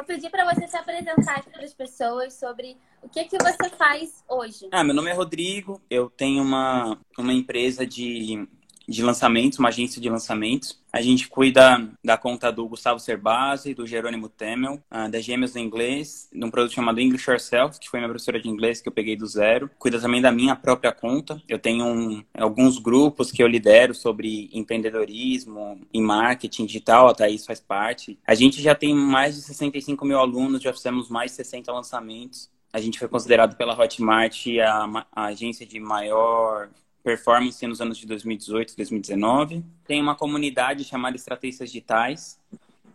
[0.00, 3.68] vou pedir para você se apresentar aqui para as pessoas sobre o que, que você
[3.76, 4.68] faz hoje.
[4.72, 8.48] Ah, meu nome é Rodrigo, eu tenho uma, uma empresa de
[8.90, 10.76] de lançamentos, uma agência de lançamentos.
[10.92, 15.60] A gente cuida da conta do Gustavo Cerbasi, do Jerônimo Temel, uh, da Gêmeos do
[15.60, 18.92] Inglês, de um produto chamado English Yourself, que foi minha professora de inglês que eu
[18.92, 19.70] peguei do zero.
[19.78, 21.40] Cuida também da minha própria conta.
[21.48, 27.46] Eu tenho um, alguns grupos que eu lidero sobre empreendedorismo e marketing digital, a Thaís
[27.46, 28.18] faz parte.
[28.26, 32.50] A gente já tem mais de 65 mil alunos, já fizemos mais de 60 lançamentos.
[32.72, 36.68] A gente foi considerado pela Hotmart a, a agência de maior
[37.02, 39.64] performance nos anos de 2018 e 2019.
[39.86, 42.38] Tem uma comunidade chamada Estratégias Digitais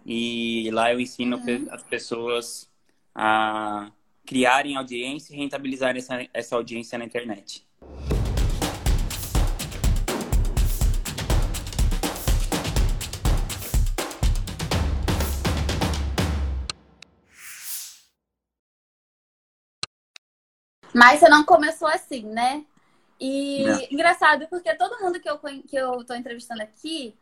[0.06, 1.68] e lá eu ensino uhum.
[1.72, 2.70] as pessoas
[3.14, 3.92] a
[4.26, 7.66] criarem audiência e rentabilizar essa, essa audiência na internet.
[20.94, 22.64] Mas você não começou assim, né?
[23.20, 23.82] E Não.
[23.92, 27.16] engraçado, porque todo mundo que eu, que eu tô entrevistando aqui,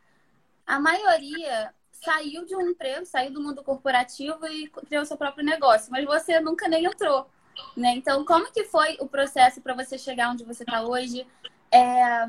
[0.65, 5.91] a maioria saiu de um emprego, saiu do mundo corporativo e criou seu próprio negócio,
[5.91, 7.29] mas você nunca nem entrou.
[7.77, 7.91] Né?
[7.91, 11.25] Então, como que foi o processo para você chegar onde você está hoje?
[11.71, 12.27] É...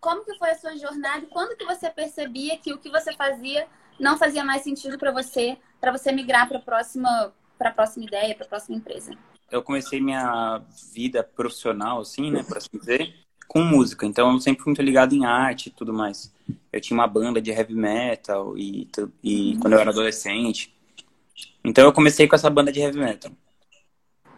[0.00, 1.26] Como que foi a sua jornada?
[1.30, 3.66] Quando que você percebia que o que você fazia
[3.98, 8.34] não fazia mais sentido para você, para você migrar para a próxima, para próxima ideia,
[8.34, 9.16] para a próxima empresa?
[9.50, 13.14] Eu comecei minha vida profissional, assim, né, por assim dizer,
[13.46, 14.06] com música.
[14.06, 16.32] Então, eu sempre fui muito ligado em arte e tudo mais.
[16.72, 18.88] Eu tinha uma banda de heavy metal e,
[19.22, 20.74] e quando eu era adolescente.
[21.64, 23.32] Então, eu comecei com essa banda de heavy metal.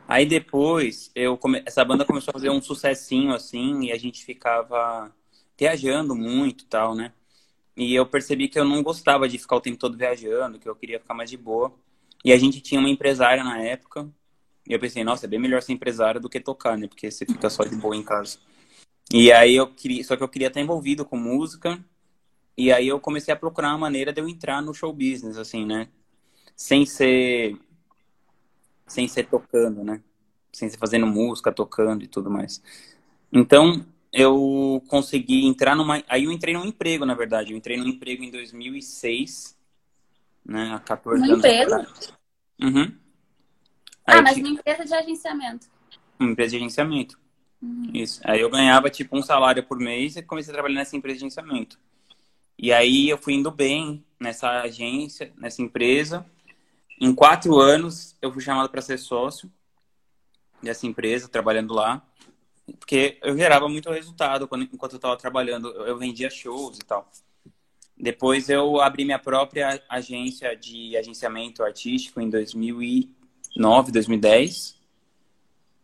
[0.08, 1.62] Aí depois, eu come...
[1.66, 5.12] essa banda começou a fazer um sucessinho, assim, e a gente ficava
[5.58, 7.12] viajando muito tal, né?
[7.76, 10.76] E eu percebi que eu não gostava de ficar o tempo todo viajando, que eu
[10.76, 11.74] queria ficar mais de boa.
[12.24, 14.08] E a gente tinha uma empresária na época,
[14.68, 16.88] e eu pensei, nossa, é bem melhor ser empresário do que tocar, né?
[16.88, 18.38] Porque você fica só de boa em casa.
[19.12, 21.78] E aí eu queria, só que eu queria estar envolvido com música.
[22.56, 25.64] E aí eu comecei a procurar uma maneira de eu entrar no show business, assim,
[25.64, 25.88] né?
[26.56, 27.56] Sem ser
[28.86, 30.00] sem ser tocando, né?
[30.52, 32.62] Sem ser fazendo música, tocando e tudo mais.
[33.32, 36.02] Então, eu consegui entrar numa.
[36.08, 37.52] Aí eu entrei num emprego, na verdade.
[37.52, 39.56] Eu entrei num emprego em 2006,
[40.44, 40.72] né?
[40.74, 41.44] Há 14 no anos.
[41.44, 41.86] emprego?
[42.62, 43.05] Uhum.
[44.06, 45.66] Ah, mas uma empresa de agenciamento.
[46.18, 47.18] Uma empresa de agenciamento.
[47.60, 47.90] Uhum.
[47.92, 48.20] Isso.
[48.24, 51.24] Aí eu ganhava tipo um salário por mês e comecei a trabalhar nessa empresa de
[51.24, 51.78] agenciamento.
[52.58, 56.24] E aí eu fui indo bem nessa agência, nessa empresa.
[57.00, 59.50] Em quatro anos eu fui chamado para ser sócio
[60.62, 62.02] dessa empresa, trabalhando lá.
[62.78, 65.68] Porque eu gerava muito resultado quando, enquanto eu estava trabalhando.
[65.68, 67.10] Eu vendia shows e tal.
[67.96, 72.82] Depois eu abri minha própria agência de agenciamento artístico em 2000
[73.56, 74.76] 2009, 2010.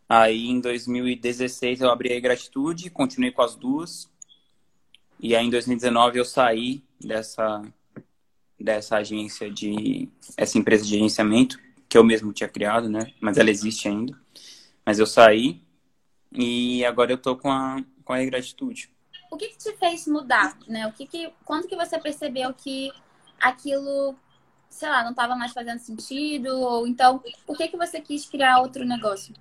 [0.07, 4.09] Aí em 2016 eu abri a Gratitude, continuei com as duas.
[5.19, 7.61] E aí em 2019 eu saí dessa
[8.59, 10.07] dessa agência de
[10.37, 13.11] essa empresa de agenciamento que eu mesmo tinha criado, né?
[13.19, 14.17] Mas ela existe ainda.
[14.85, 15.61] Mas eu saí
[16.31, 18.91] e agora eu tô com a com a Gratitude.
[19.31, 20.85] O que, que te fez mudar, né?
[20.85, 22.91] O que que quando que você percebeu que
[23.39, 24.15] aquilo
[24.73, 26.47] sei lá, não estava mais fazendo sentido?
[26.59, 29.33] Ou então, por que, que você quis criar outro negócio?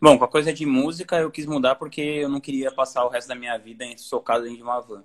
[0.00, 3.08] Bom, com a coisa de música eu quis mudar porque eu não queria passar o
[3.08, 5.02] resto da minha vida socado dentro de uma van.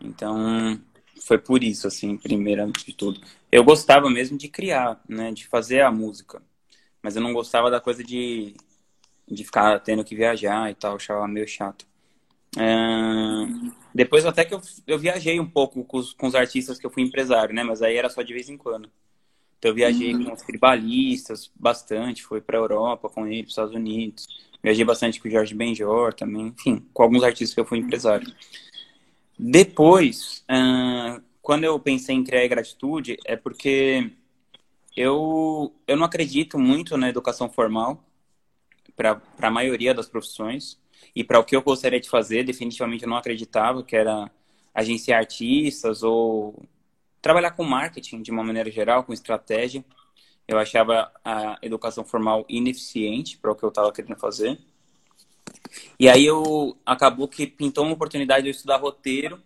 [0.00, 0.80] Então,
[1.20, 3.20] foi por isso, assim, primeiro de tudo.
[3.50, 6.40] Eu gostava mesmo de criar, né, de fazer a música.
[7.02, 8.54] Mas eu não gostava da coisa de,
[9.28, 11.84] de ficar tendo que viajar e tal, achava meio chato.
[12.58, 13.72] É...
[13.94, 16.90] Depois até que eu, eu viajei um pouco com os, com os artistas que eu
[16.90, 17.62] fui empresário, né?
[17.62, 18.90] Mas aí era só de vez em quando.
[19.58, 20.24] Então eu viajei uhum.
[20.24, 24.26] com os tribalistas bastante, fui para Europa com ele, para os Estados Unidos.
[24.62, 28.32] Viajei bastante com o Jorge Benjor também, enfim, com alguns artistas que eu fui empresário.
[29.38, 34.10] Depois, uh, quando eu pensei em criar gratitude, é porque
[34.96, 38.02] eu, eu não acredito muito na educação formal
[38.96, 40.78] para a maioria das profissões.
[41.14, 44.30] E para o que eu gostaria de fazer, definitivamente eu não acreditava que era
[44.74, 46.64] agenciar artistas ou
[47.20, 49.84] trabalhar com marketing de uma maneira geral, com estratégia.
[50.48, 54.58] Eu achava a educação formal ineficiente para o que eu estava querendo fazer.
[55.98, 59.40] E aí eu acabou que pintou uma oportunidade de eu estudar roteiro.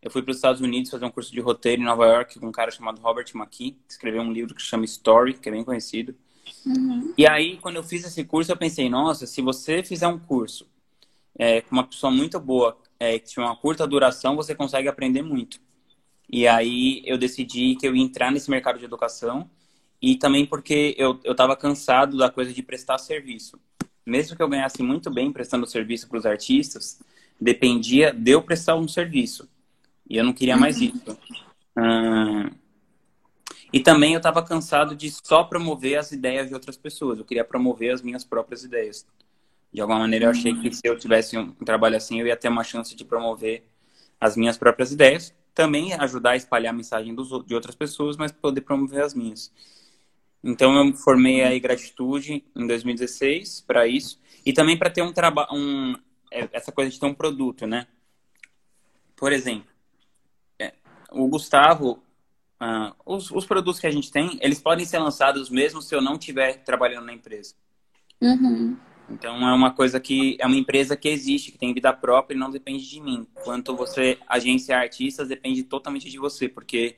[0.00, 2.48] Eu fui para os Estados Unidos fazer um curso de roteiro em Nova York com
[2.48, 5.62] um cara chamado Robert McKee, que escreveu um livro que chama Story, que é bem
[5.62, 6.14] conhecido.
[6.66, 7.14] Uhum.
[7.16, 10.66] E aí, quando eu fiz esse curso, eu pensei, nossa, se você fizer um curso
[11.38, 15.22] é, com uma pessoa muito boa, é, que tinha uma curta duração, você consegue aprender
[15.22, 15.60] muito.
[16.30, 19.50] E aí eu decidi que eu ia entrar nesse mercado de educação
[20.00, 23.58] e também porque eu, eu tava cansado da coisa de prestar serviço.
[24.04, 27.00] Mesmo que eu ganhasse muito bem prestando serviço para os artistas,
[27.40, 29.48] dependia de eu prestar um serviço.
[30.08, 30.84] E eu não queria mais uhum.
[30.84, 31.18] isso.
[31.76, 32.50] Hum,
[33.72, 37.18] e também eu estava cansado de só promover as ideias de outras pessoas.
[37.18, 39.06] Eu queria promover as minhas próprias ideias.
[39.72, 42.48] De alguma maneira, eu achei que se eu tivesse um trabalho assim, eu ia ter
[42.48, 43.64] uma chance de promover
[44.20, 45.34] as minhas próprias ideias.
[45.54, 49.50] Também ajudar a espalhar a mensagem dos, de outras pessoas, mas poder promover as minhas.
[50.44, 54.20] Então, eu formei a Gratitude em 2016 para isso.
[54.44, 55.94] E também para ter um trabalho, um,
[56.30, 57.86] é, essa coisa de ter um produto, né?
[59.16, 59.68] Por exemplo,
[60.58, 60.74] é,
[61.12, 62.02] o Gustavo,
[62.60, 66.02] uh, os, os, produtos que a gente tem, eles podem ser lançados mesmo se eu
[66.02, 67.54] não estiver trabalhando na empresa.
[68.20, 68.76] Uhum.
[69.12, 72.38] Então é uma coisa que é uma empresa que existe, que tem vida própria e
[72.38, 73.26] não depende de mim.
[73.44, 76.96] Quanto você agenciar artistas depende totalmente de você, porque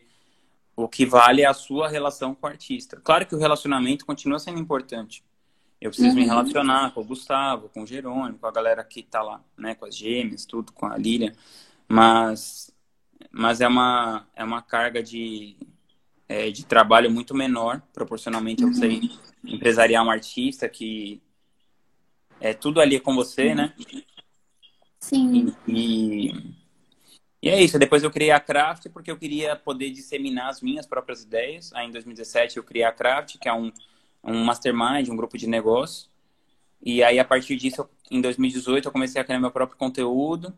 [0.76, 3.00] o que vale é a sua relação com o artista.
[3.02, 5.25] Claro que o relacionamento continua sendo importante.
[5.81, 6.22] Eu preciso uhum.
[6.22, 9.75] me relacionar com o Gustavo, com o Jerônimo, com a galera que tá lá, né,
[9.75, 11.32] com as gêmeas, tudo, com a Lilian,
[11.88, 12.72] mas
[13.31, 15.56] mas é uma é uma carga de
[16.28, 18.70] é, de trabalho muito menor proporcionalmente uhum.
[18.70, 19.11] a você uhum.
[19.44, 21.20] empresariar um artista que
[22.44, 23.73] é tudo ali com você, né?
[25.00, 25.55] Sim.
[25.67, 26.55] E,
[27.43, 27.79] e, é isso.
[27.79, 31.73] Depois eu criei a Craft porque eu queria poder disseminar as minhas próprias ideias.
[31.73, 33.73] Aí em 2017 eu criei a Craft, que é um,
[34.23, 36.11] um mastermind, um grupo de negócio.
[36.82, 40.55] E aí a partir disso, em 2018, eu comecei a criar meu próprio conteúdo.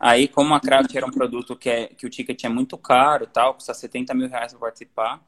[0.00, 3.26] Aí, como a Craft era um produto que, é, que o ticket é muito caro,
[3.26, 5.22] tal, custa 70 mil reais para participar,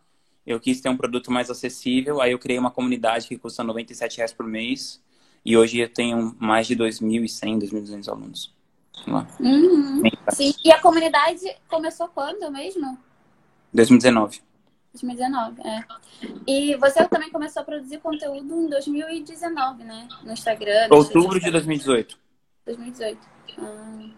[0.46, 2.22] eu quis ter um produto mais acessível.
[2.22, 5.02] Aí eu criei uma comunidade que custa 97 reais por mês
[5.44, 8.54] e hoje eu tenho mais de 2.100, 2.200 alunos.
[9.40, 10.02] Uhum.
[10.30, 10.54] Sim.
[10.64, 12.98] E a comunidade começou quando mesmo?
[13.72, 14.42] 2019.
[14.92, 15.84] 2019, é.
[16.46, 20.08] E você também começou a produzir conteúdo em 2019, né?
[20.24, 20.88] No Instagram.
[20.90, 22.18] Outubro de 2018.
[22.66, 23.18] 2018.
[23.58, 24.10] Ah.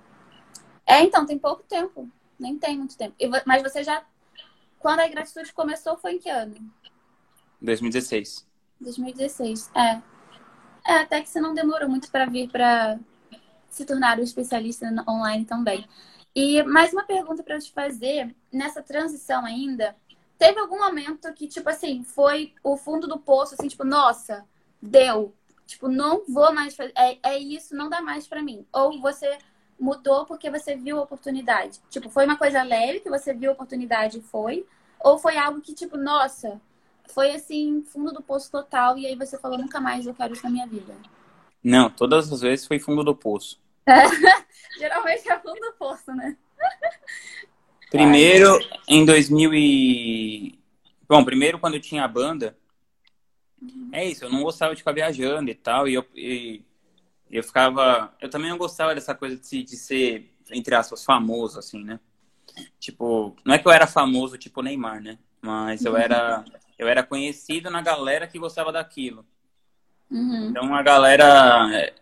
[0.86, 2.08] É, então, tem pouco tempo.
[2.38, 3.14] Nem tem muito tempo.
[3.46, 4.02] Mas você já.
[4.78, 6.56] Quando a gratitude começou, foi em que ano?
[7.60, 8.46] 2016.
[8.80, 10.00] 2016, é.
[10.86, 12.98] É, até que você não demorou muito para vir para
[13.68, 15.86] se tornar um especialista online também.
[16.34, 19.96] E mais uma pergunta para te fazer, nessa transição ainda,
[20.38, 24.44] teve algum momento que, tipo assim, foi o fundo do poço, assim, tipo, nossa,
[24.80, 25.34] deu.
[25.66, 26.92] Tipo, não vou mais fazer.
[26.96, 28.66] É, é isso, não dá mais para mim.
[28.72, 29.38] Ou você
[29.78, 31.80] mudou porque você viu a oportunidade.
[31.88, 34.66] Tipo, foi uma coisa leve que você viu a oportunidade e foi.
[35.00, 36.60] Ou foi algo que, tipo, nossa,
[37.12, 40.44] foi assim, fundo do poço total, e aí você falou, nunca mais eu quero isso
[40.44, 40.94] na minha vida?
[41.62, 43.60] Não, todas as vezes foi fundo do poço.
[44.78, 46.36] Geralmente é fundo do poço, né?
[47.90, 48.58] Primeiro,
[48.88, 50.58] em 2000 e...
[51.08, 52.56] Bom, primeiro quando eu tinha a banda,
[53.60, 53.90] uhum.
[53.92, 56.62] é isso, eu não gostava de ficar viajando e tal, e eu, e
[57.30, 58.14] eu ficava...
[58.20, 61.98] Eu também não gostava dessa coisa de, de ser, entre aspas, famoso, assim, né?
[62.78, 65.18] Tipo, não é que eu era famoso tipo Neymar, né?
[65.40, 66.44] Mas eu era
[66.80, 69.26] eu era conhecido na galera que gostava daquilo.
[70.10, 70.48] Uhum.
[70.48, 71.68] Então a galera.
[71.74, 71.92] É,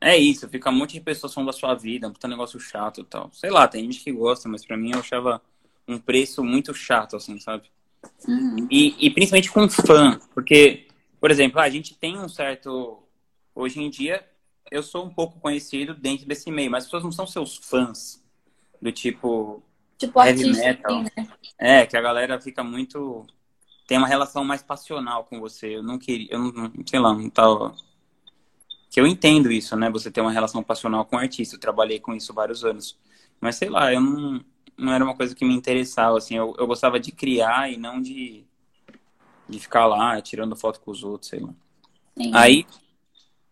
[0.00, 3.00] é, isso, fica um monte de pessoas falando da sua vida, um puta negócio chato
[3.00, 3.28] e tal.
[3.32, 5.42] Sei lá, tem gente que gosta, mas pra mim eu achava
[5.86, 7.64] um preço muito chato, assim, sabe?
[8.26, 8.68] Uhum.
[8.70, 10.86] E, e principalmente com fã, porque,
[11.20, 13.02] por exemplo, a gente tem um certo.
[13.52, 14.24] Hoje em dia,
[14.70, 18.22] eu sou um pouco conhecido dentro desse meio, mas as pessoas não são seus fãs.
[18.80, 19.60] Do tipo.
[19.98, 21.00] Tipo, heavy artista, metal.
[21.00, 21.28] Assim, né?
[21.58, 23.26] É, que a galera fica muito
[23.90, 25.74] tem uma relação mais passional com você.
[25.74, 27.74] Eu não queria, eu não, sei lá, não tava.
[28.88, 29.90] Que eu entendo isso, né?
[29.90, 31.56] Você ter uma relação passional com o artista.
[31.56, 32.96] Eu trabalhei com isso vários anos.
[33.40, 34.44] Mas sei lá, eu não,
[34.78, 36.36] não era uma coisa que me interessava, assim.
[36.36, 38.44] Eu, eu gostava de criar e não de,
[39.48, 41.52] de ficar lá tirando foto com os outros, sei lá.
[42.16, 42.30] Sim.
[42.32, 42.64] Aí,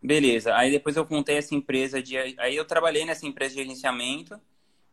[0.00, 0.54] beleza.
[0.54, 2.16] Aí depois eu montei essa empresa de.
[2.16, 4.40] Aí eu trabalhei nessa empresa de agenciamento.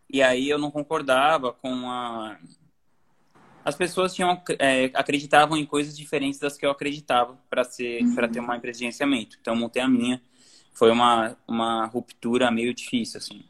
[0.09, 2.35] E aí eu não concordava com a
[3.65, 8.13] as pessoas tinham, é, acreditavam em coisas diferentes das que eu acreditava para ser uhum.
[8.13, 9.37] para ter uma empresa de gerenciamento.
[9.41, 10.21] Então montei a minha.
[10.71, 13.43] Foi uma, uma ruptura meio difícil assim.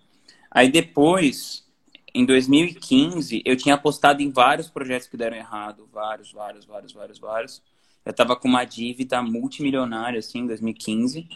[0.49, 1.67] Aí depois,
[2.13, 7.19] em 2015, eu tinha apostado em vários projetos que deram errado, vários, vários, vários, vários,
[7.19, 7.61] vários.
[8.05, 11.27] Eu estava com uma dívida multimilionária assim em 2015.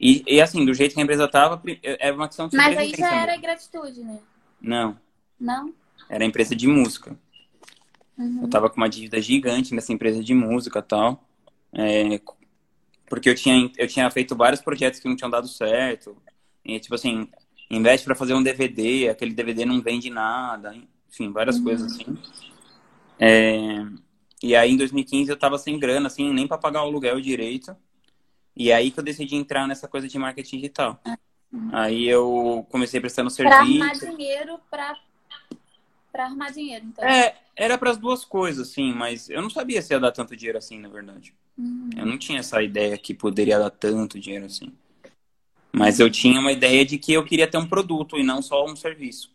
[0.00, 2.94] E, e assim, do jeito que a empresa estava, era uma questão de Mas aí
[2.96, 4.18] já era gratitude, né?
[4.58, 4.96] Não.
[5.38, 5.74] Não?
[6.08, 7.14] Era empresa de música.
[8.22, 8.42] Uhum.
[8.42, 11.24] Eu tava com uma dívida gigante nessa empresa de música e tal.
[11.72, 12.20] É,
[13.08, 16.16] porque eu tinha, eu tinha feito vários projetos que não tinham dado certo.
[16.64, 17.28] E, tipo assim,
[17.70, 20.74] investe para fazer um DVD, aquele DVD não vende nada.
[21.10, 21.64] Enfim, várias uhum.
[21.64, 22.16] coisas assim.
[23.18, 23.84] É,
[24.42, 27.76] E aí, em 2015, eu tava sem grana, assim, nem para pagar o aluguel direito.
[28.56, 31.00] E aí que eu decidi entrar nessa coisa de marketing digital.
[31.52, 31.70] Uhum.
[31.72, 33.56] Aí eu comecei prestando serviço.
[33.56, 34.96] Pra arrumar dinheiro pra,
[36.12, 37.04] pra arrumar dinheiro, então.
[37.04, 40.36] É, era para as duas coisas, sim, mas eu não sabia se ia dar tanto
[40.36, 41.34] dinheiro assim, na verdade.
[41.56, 41.90] Uhum.
[41.96, 44.72] Eu não tinha essa ideia que poderia dar tanto dinheiro assim.
[45.72, 48.64] Mas eu tinha uma ideia de que eu queria ter um produto e não só
[48.66, 49.32] um serviço.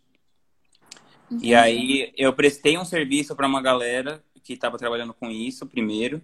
[1.31, 1.39] Uhum.
[1.41, 6.21] E aí eu prestei um serviço para uma galera que estava trabalhando com isso primeiro.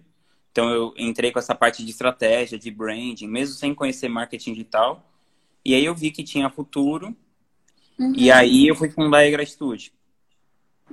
[0.52, 5.04] Então eu entrei com essa parte de estratégia, de branding, mesmo sem conhecer marketing digital.
[5.64, 7.14] E aí eu vi que tinha futuro.
[7.98, 8.12] Uhum.
[8.16, 9.92] E aí eu fui fundar a Gratitude.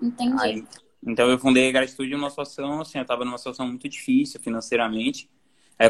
[0.01, 0.41] Entendi.
[0.41, 0.67] Aí,
[1.05, 5.29] então eu fundei a Gratitude numa situação, assim, eu estava numa situação muito difícil financeiramente.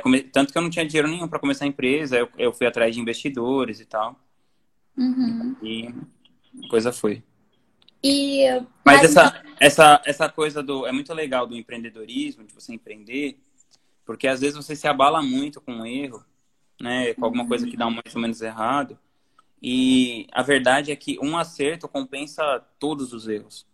[0.01, 0.21] Come...
[0.21, 2.95] Tanto que eu não tinha dinheiro nenhum para começar a empresa, eu, eu fui atrás
[2.95, 4.17] de investidores e tal.
[4.97, 5.55] Uhum.
[5.61, 5.93] E
[6.63, 7.23] a coisa foi.
[8.03, 8.43] E,
[8.83, 10.87] mas, mas essa, essa, essa coisa do.
[10.87, 13.37] É muito legal do empreendedorismo, de você empreender,
[14.05, 16.25] porque às vezes você se abala muito com um erro,
[16.79, 17.13] né?
[17.13, 18.97] Com alguma coisa que dá mais ou menos errado.
[19.61, 23.67] E a verdade é que um acerto compensa todos os erros.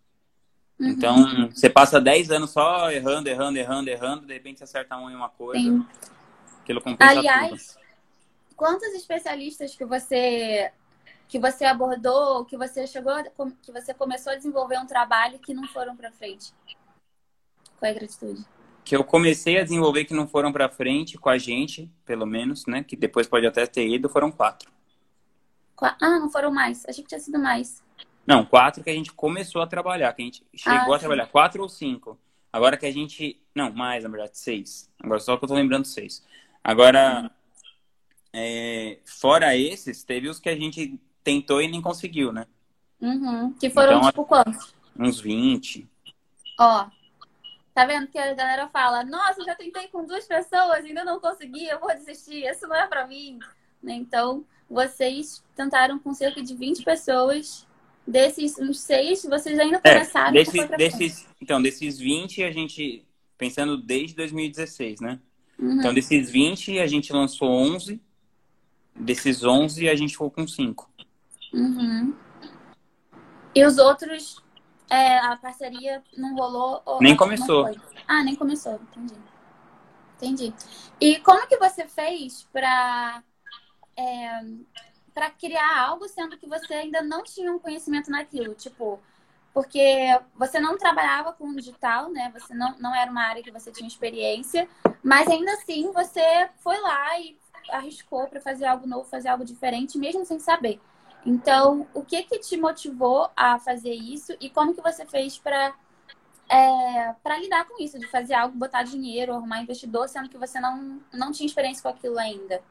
[0.78, 0.88] Uhum.
[0.88, 5.10] Então, você passa 10 anos só errando, errando, errando, errando, de repente você acerta um
[5.10, 5.60] em uma coisa.
[5.60, 5.86] Sim.
[6.62, 7.84] Aquilo compensa Aliás, tudo.
[8.56, 10.70] quantos especialistas que você
[11.26, 13.12] que você abordou, que você chegou,
[13.62, 16.54] que você começou a desenvolver um trabalho que não foram para frente?
[17.78, 18.46] Qual é a gratitude?
[18.82, 22.64] Que eu comecei a desenvolver que não foram para frente com a gente, pelo menos,
[22.66, 22.82] né?
[22.82, 24.70] Que depois pode até ter ido, foram quatro.
[25.80, 26.84] Ah, não foram mais.
[26.88, 27.82] Achei que tinha sido mais.
[28.28, 31.26] Não, quatro que a gente começou a trabalhar, que a gente chegou ah, a trabalhar.
[31.28, 32.20] Quatro ou cinco.
[32.52, 33.40] Agora que a gente.
[33.54, 34.92] Não, mais, na verdade, seis.
[35.02, 36.22] Agora só que eu tô lembrando seis.
[36.62, 37.30] Agora,
[38.30, 38.98] é...
[39.06, 42.46] fora esses, teve os que a gente tentou e nem conseguiu, né?
[43.00, 43.54] Uhum.
[43.54, 44.74] Que foram, então, tipo, quantos?
[44.94, 45.88] Uns 20.
[46.60, 46.86] Ó,
[47.72, 51.66] tá vendo que a galera fala, nossa, já tentei com duas pessoas, ainda não consegui,
[51.66, 53.38] eu vou desistir, isso não é pra mim.
[53.82, 57.66] Então, vocês tentaram com cerca de 20 pessoas
[58.08, 60.28] Desses uns seis, vocês ainda é, começaram?
[60.28, 65.20] É, desse, desses, então, desses 20, a gente, pensando desde 2016, né?
[65.58, 65.78] Uhum.
[65.78, 68.00] Então, desses 20, a gente lançou 11.
[68.96, 70.90] Desses 11, a gente ficou com 5.
[71.52, 72.14] Uhum.
[73.54, 74.42] E os outros,
[74.88, 76.82] é, a parceria não rolou?
[77.02, 77.70] nem começou.
[78.06, 79.14] Ah, nem começou, entendi.
[80.16, 80.54] Entendi.
[80.98, 83.22] E como que você fez para
[83.96, 84.40] é,
[85.14, 88.54] para criar algo, sendo que você ainda não tinha um conhecimento naquilo.
[88.54, 89.00] Tipo,
[89.52, 92.30] porque você não trabalhava com digital, né?
[92.32, 94.68] Você não, não era uma área que você tinha experiência,
[95.02, 97.36] mas ainda assim você foi lá e
[97.70, 100.80] arriscou para fazer algo novo, fazer algo diferente, mesmo sem saber.
[101.26, 105.74] Então, o que que te motivou a fazer isso e como que você fez para
[106.48, 110.58] é, para lidar com isso, de fazer algo, botar dinheiro, arrumar investidor, sendo que você
[110.58, 112.62] não, não tinha experiência com aquilo ainda?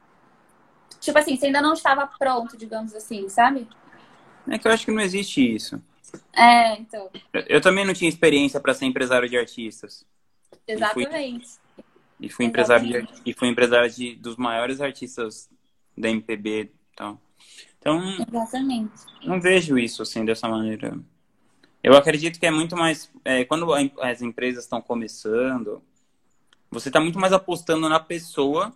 [0.99, 3.67] Tipo assim, você ainda não estava pronto, digamos assim, sabe?
[4.47, 5.81] É que eu acho que não existe isso.
[6.33, 7.09] É, então.
[7.33, 10.05] Eu, eu também não tinha experiência para ser empresário de artistas.
[10.67, 11.47] Exatamente.
[12.19, 15.49] E fui, e fui empresário de, e fui empresário de, dos maiores artistas
[15.97, 17.19] da MPB e tal.
[17.79, 18.91] Então, Exatamente.
[19.23, 20.97] não vejo isso assim dessa maneira.
[21.83, 25.81] Eu acredito que é muito mais é, quando as empresas estão começando,
[26.69, 28.73] você está muito mais apostando na pessoa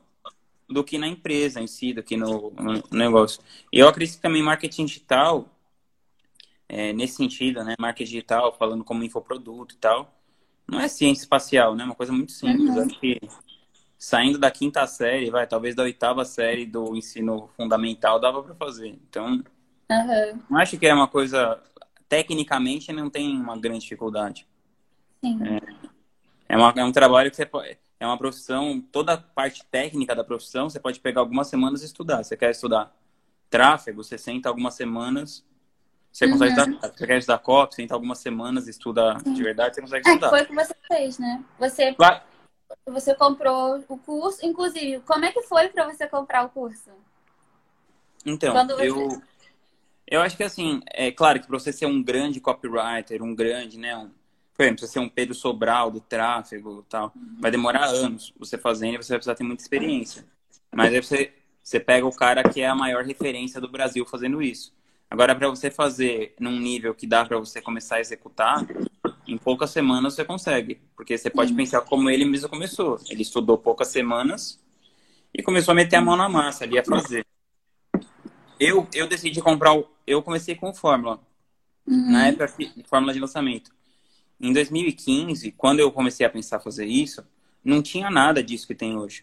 [0.71, 3.41] do que na empresa em si, do que no, no negócio.
[3.71, 5.49] E eu acredito que também marketing digital,
[6.67, 7.75] é, nesse sentido, né?
[7.79, 10.13] Marketing digital, falando como infoproduto e tal,
[10.67, 11.83] não é ciência espacial, né?
[11.83, 12.69] É uma coisa muito simples.
[12.69, 12.83] Uhum.
[12.83, 13.19] Acho que
[13.97, 18.87] saindo da quinta série, vai, talvez da oitava série do ensino fundamental dava para fazer.
[18.87, 19.43] Então,
[19.91, 20.39] uhum.
[20.49, 21.61] não acho que é uma coisa
[22.07, 24.45] tecnicamente não tem uma grande dificuldade.
[25.23, 25.39] Sim.
[25.43, 29.63] É, é, uma, é um trabalho que você pode é uma profissão, toda a parte
[29.69, 32.23] técnica da profissão, você pode pegar algumas semanas e estudar.
[32.23, 32.91] Você quer estudar
[33.47, 35.45] tráfego, você senta algumas semanas,
[36.11, 36.31] você uhum.
[36.31, 39.33] consegue estudar, você quer estudar copy, senta algumas semanas, estuda Sim.
[39.33, 40.27] de verdade, você consegue estudar.
[40.27, 41.43] É, foi o que você fez, né?
[41.59, 42.21] Você, claro.
[42.87, 46.89] você comprou o curso, inclusive, como é que foi para você comprar o curso?
[48.25, 48.89] Então, você...
[48.89, 49.21] eu,
[50.07, 53.77] eu acho que assim, é claro que para você ser um grande copywriter, um grande,
[53.77, 54.09] né, um,
[54.61, 58.93] por exemplo, você ser um Pedro Sobral do tráfego tal, vai demorar anos você fazendo
[58.93, 60.23] e você vai precisar ter muita experiência.
[60.71, 64.39] Mas aí você, você pega o cara que é a maior referência do Brasil fazendo
[64.39, 64.71] isso.
[65.09, 68.67] Agora, para você fazer num nível que dá para você começar a executar,
[69.27, 70.79] em poucas semanas você consegue.
[70.95, 72.99] Porque você pode pensar como ele mesmo começou.
[73.09, 74.59] Ele estudou poucas semanas
[75.33, 77.25] e começou a meter a mão na massa ali a fazer.
[78.59, 79.87] Eu, eu decidi comprar o.
[80.05, 81.19] Eu comecei com Fórmula.
[81.87, 82.11] Uhum.
[82.11, 82.53] Na época,
[82.87, 83.80] Fórmula de lançamento.
[84.41, 87.23] Em 2015, quando eu comecei a pensar fazer isso,
[87.63, 89.21] não tinha nada disso que tem hoje.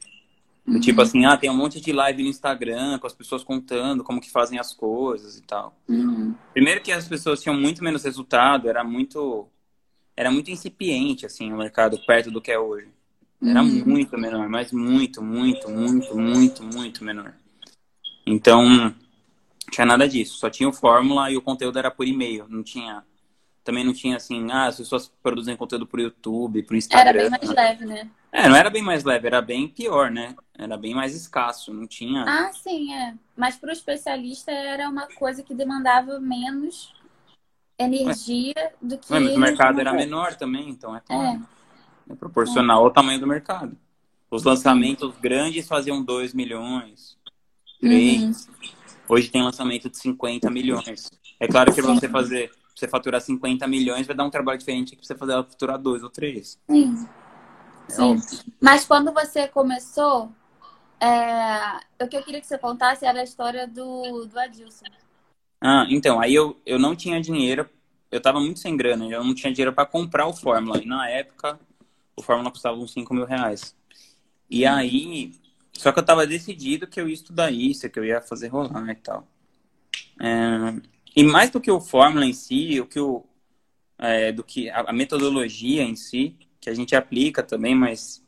[0.67, 0.81] Uhum.
[0.81, 4.21] Tipo assim, ah, tem um monte de live no Instagram com as pessoas contando como
[4.21, 5.77] que fazem as coisas e tal.
[5.89, 6.35] Uhum.
[6.53, 9.49] Primeiro que as pessoas tinham muito menos resultado, era muito
[10.17, 12.89] era muito incipiente assim o mercado perto do que é hoje.
[13.43, 13.85] Era uhum.
[13.87, 17.33] muito menor, mas muito, muito, muito, muito, muito menor.
[18.27, 18.95] Então, não
[19.71, 20.37] tinha nada disso.
[20.37, 22.47] Só tinha o fórmula e o conteúdo era por e-mail.
[22.49, 23.05] Não tinha.
[23.69, 27.21] Também não tinha assim, ah, as pessoas produzem conteúdo pro YouTube, pro Instagram.
[27.21, 28.11] Era bem mais leve, né?
[28.33, 30.35] É, não era bem mais leve, era bem pior, né?
[30.57, 32.25] Era bem mais escasso, não tinha.
[32.27, 33.15] Ah, sim, é.
[33.37, 36.95] Mas para o especialista era uma coisa que demandava menos
[37.79, 38.73] energia é.
[38.81, 39.11] do que.
[39.11, 41.45] Mas o mercado era menor também, então é claro.
[42.09, 42.13] É.
[42.13, 42.85] é proporcional é.
[42.85, 43.77] ao tamanho do mercado.
[44.31, 47.19] Os lançamentos grandes faziam 2 milhões,
[47.83, 48.23] 3.
[48.23, 48.33] Uhum.
[49.11, 51.11] Hoje tem lançamento de 50 milhões.
[51.39, 55.07] É claro que você fazer, você faturar 50 milhões vai dar um trabalho diferente que
[55.07, 56.59] você fazer ela faturar 2 ou 3.
[56.71, 57.09] Sim.
[57.89, 58.21] Sim.
[58.61, 60.31] Mas quando você começou,
[61.01, 62.05] é...
[62.05, 64.85] o que eu queria que você contasse era a história do, do Adilson.
[65.61, 67.69] Ah, então, aí eu, eu não tinha dinheiro,
[68.11, 70.81] eu tava muito sem grana, eu não tinha dinheiro para comprar o Fórmula.
[70.83, 71.59] E na época,
[72.15, 73.75] o Fórmula custava uns 5 mil reais.
[74.51, 74.73] E hum.
[74.73, 75.33] aí,
[75.73, 78.89] só que eu tava decidido que eu ia estudar isso, que eu ia fazer rolar
[78.91, 79.27] e tal.
[80.21, 80.98] É...
[81.19, 83.25] E mais do que o Fórmula em si, o que o,
[83.99, 88.25] é, do que a, a metodologia em si, que a gente aplica também, mas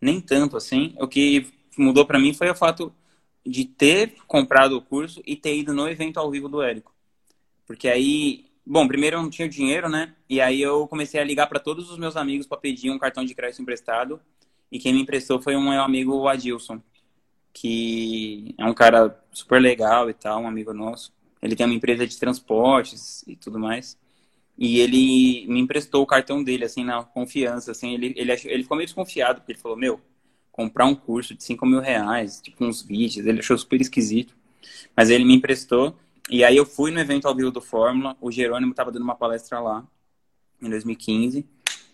[0.00, 0.94] nem tanto assim.
[1.00, 2.94] O que mudou para mim foi o fato
[3.44, 6.94] de ter comprado o curso e ter ido no evento ao vivo do Érico.
[7.66, 10.14] Porque aí, bom, primeiro eu não tinha dinheiro, né?
[10.28, 13.24] E aí eu comecei a ligar para todos os meus amigos para pedir um cartão
[13.24, 14.20] de crédito emprestado.
[14.70, 16.80] E quem me emprestou foi um meu amigo, o Adilson,
[17.52, 21.17] que é um cara super legal e tal, um amigo nosso.
[21.42, 23.96] Ele tem uma empresa de transportes e tudo mais.
[24.56, 27.94] E ele me emprestou o cartão dele, assim, na confiança, assim.
[27.94, 30.00] Ele, ele, achou, ele ficou meio desconfiado, porque ele falou, meu,
[30.50, 34.34] comprar um curso de 5 mil reais, tipo uns vídeos, ele achou super esquisito.
[34.96, 35.96] Mas ele me emprestou.
[36.28, 39.14] E aí eu fui no evento ao vivo do Fórmula, o Jerônimo estava dando uma
[39.14, 39.86] palestra lá,
[40.60, 41.46] em 2015.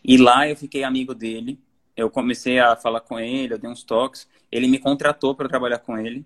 [0.02, 1.58] E lá eu fiquei amigo dele.
[1.96, 4.26] Eu comecei a falar com ele, eu dei uns toques.
[4.50, 6.24] Ele me contratou para trabalhar com ele.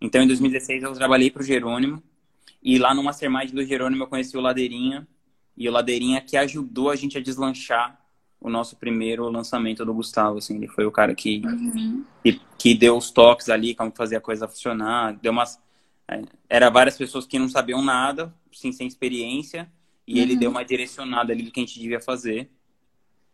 [0.00, 2.02] Então, em 2016, eu trabalhei para o Jerônimo.
[2.62, 5.06] E lá no Mastermind do Jerônimo, eu conheci o Ladeirinha,
[5.56, 7.98] e o Ladeirinha que ajudou a gente a deslanchar
[8.40, 12.04] o nosso primeiro lançamento do Gustavo, assim, ele foi o cara que, uhum.
[12.22, 15.60] que, que, deu os toques ali, como fazer a coisa funcionar, deu umas...
[16.06, 19.70] É, era várias pessoas que não sabiam nada, sim, sem experiência,
[20.06, 20.22] e uhum.
[20.22, 22.48] ele deu uma direcionada ali do que a gente devia fazer.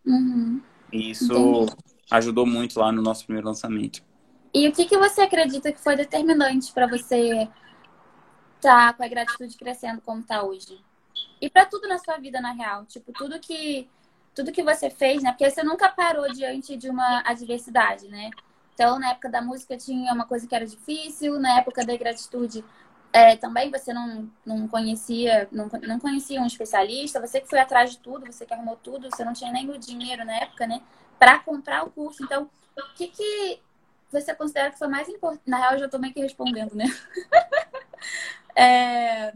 [0.07, 0.61] Uhum.
[0.91, 1.77] E isso Entendi.
[2.11, 4.03] ajudou muito lá no nosso primeiro lançamento.
[4.55, 7.49] E o que, que você acredita que foi determinante para você
[8.65, 10.81] tá com a gratitude crescendo como está hoje?
[11.41, 12.87] E para tudo na sua vida, na real.
[12.87, 13.89] Tipo, tudo que
[14.35, 15.31] tudo que você fez, né?
[15.31, 18.31] Porque você nunca parou diante de uma adversidade, né?
[18.75, 22.65] Então, na época da música tinha uma coisa que era difícil, na época da gratitude
[23.13, 27.93] é, também você não, não conhecia não, não conhecia um especialista, você que foi atrás
[27.93, 30.83] de tudo, você que arrumou tudo, você não tinha nem o dinheiro na época, né?
[31.17, 32.25] Para comprar o curso.
[32.25, 33.61] Então, o que, que
[34.11, 35.43] você considera que foi mais importante?
[35.47, 36.87] Na real, eu já estou meio que respondendo, né?
[38.57, 39.33] é,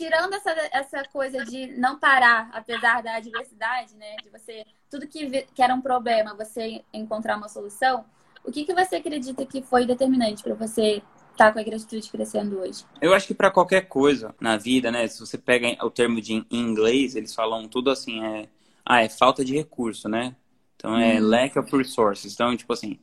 [0.00, 4.16] tirando essa, essa coisa de não parar, apesar da adversidade, né?
[4.22, 4.64] De você.
[4.88, 8.04] Tudo que, que era um problema, você encontrar uma solução.
[8.42, 12.10] O que, que você acredita que foi determinante para você estar tá com a gratitude
[12.10, 12.84] crescendo hoje?
[13.00, 15.06] Eu acho que para qualquer coisa na vida, né?
[15.06, 18.48] Se você pega o termo de em inglês, eles falam tudo assim, é.
[18.82, 20.34] Ah, é falta de recurso, né?
[20.76, 21.28] Então é hum.
[21.28, 22.32] lack of resources.
[22.32, 22.98] Então, tipo assim,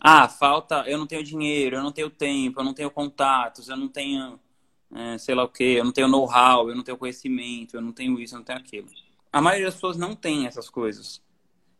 [0.00, 3.76] ah, falta, eu não tenho dinheiro, eu não tenho tempo, eu não tenho contatos, eu
[3.76, 4.38] não tenho
[4.94, 7.92] é, sei lá o que, eu não tenho know-how, eu não tenho conhecimento, eu não
[7.92, 8.88] tenho isso, eu não tenho aquilo.
[9.32, 11.20] A maioria das pessoas não tem essas coisas.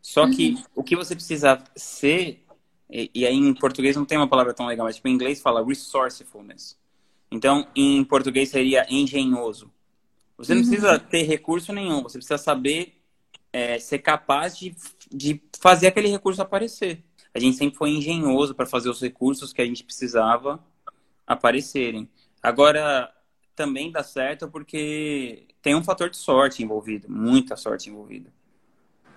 [0.02, 0.62] Só que uhum.
[0.76, 2.44] o que você precisa ser,
[2.90, 5.40] e, e, aí em português não tem uma palavra tão legal, mas tipo, em inglês
[5.40, 6.78] fala resourcefulness.
[7.30, 9.70] Então, em português seria engenhoso.
[10.36, 10.68] Você não uhum.
[10.68, 12.94] precisa ter recurso nenhum, você precisa saber
[13.52, 14.76] é, ser capaz de,
[15.10, 17.02] de fazer aquele recurso aparecer.
[17.38, 20.60] A gente sempre foi engenhoso para fazer os recursos que a gente precisava
[21.26, 22.08] aparecerem.
[22.42, 23.12] Agora,
[23.54, 28.32] também dá certo porque tem um fator de sorte envolvido, muita sorte envolvida.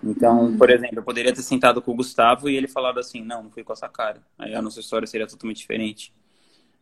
[0.02, 0.58] Então, uhum.
[0.58, 3.50] por exemplo, eu poderia ter sentado com o Gustavo e ele falado assim, não, não
[3.50, 4.20] fui com essa cara.
[4.38, 6.12] Aí a nossa história seria totalmente diferente.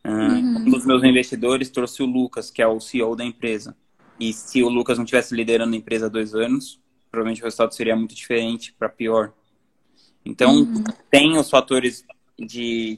[0.05, 0.59] Uhum.
[0.59, 3.77] Um dos meus investidores trouxe o Lucas, que é o CEO da empresa.
[4.19, 7.75] E se o Lucas não tivesse liderando a empresa há dois anos, provavelmente o resultado
[7.75, 9.33] seria muito diferente, para pior.
[10.31, 10.85] Então, uhum.
[11.11, 12.05] tem os fatores
[12.39, 12.95] de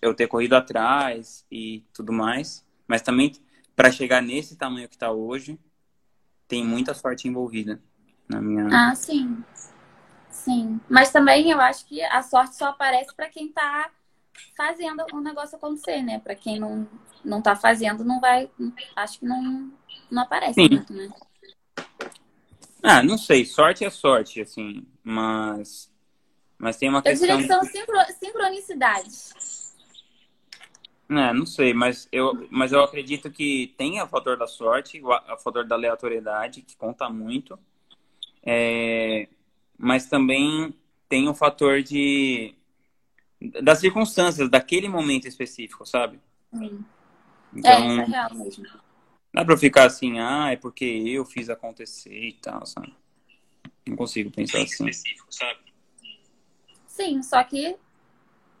[0.00, 2.62] eu ter corrido atrás e tudo mais.
[2.86, 3.32] Mas também,
[3.74, 5.58] para chegar nesse tamanho que está hoje,
[6.46, 7.80] tem muita sorte envolvida.
[8.28, 8.68] Na minha...
[8.70, 9.42] Ah, sim.
[10.30, 10.78] Sim.
[10.88, 13.90] Mas também eu acho que a sorte só aparece para quem tá
[14.54, 16.18] fazendo o negócio acontecer, né?
[16.18, 16.86] Para quem não,
[17.24, 18.50] não tá fazendo, não vai.
[18.94, 19.72] Acho que não,
[20.10, 20.68] não aparece sim.
[20.68, 21.10] muito, né?
[22.82, 23.44] Ah, não sei.
[23.46, 24.86] Sorte é sorte, assim.
[25.02, 25.89] Mas.
[26.60, 27.28] Mas tem uma eu questão.
[27.28, 27.96] Eu diria que são sincro...
[28.18, 29.74] sincronicidades.
[31.08, 35.38] É, não sei, mas eu, mas eu acredito que tem o fator da sorte, o
[35.38, 37.58] fator da aleatoriedade, que conta muito.
[38.44, 39.26] É,
[39.76, 40.72] mas também
[41.08, 42.54] tem o fator de
[43.62, 46.20] das circunstâncias daquele momento específico, sabe?
[46.52, 46.84] Sim.
[47.56, 48.66] Então, é, isso é real mesmo.
[49.32, 52.94] Dá pra ficar assim, ah, é porque eu fiz acontecer e tal, sabe?
[53.88, 54.86] Não consigo pensar assim.
[54.86, 55.69] Específico, sabe?
[57.00, 57.78] Sim, só que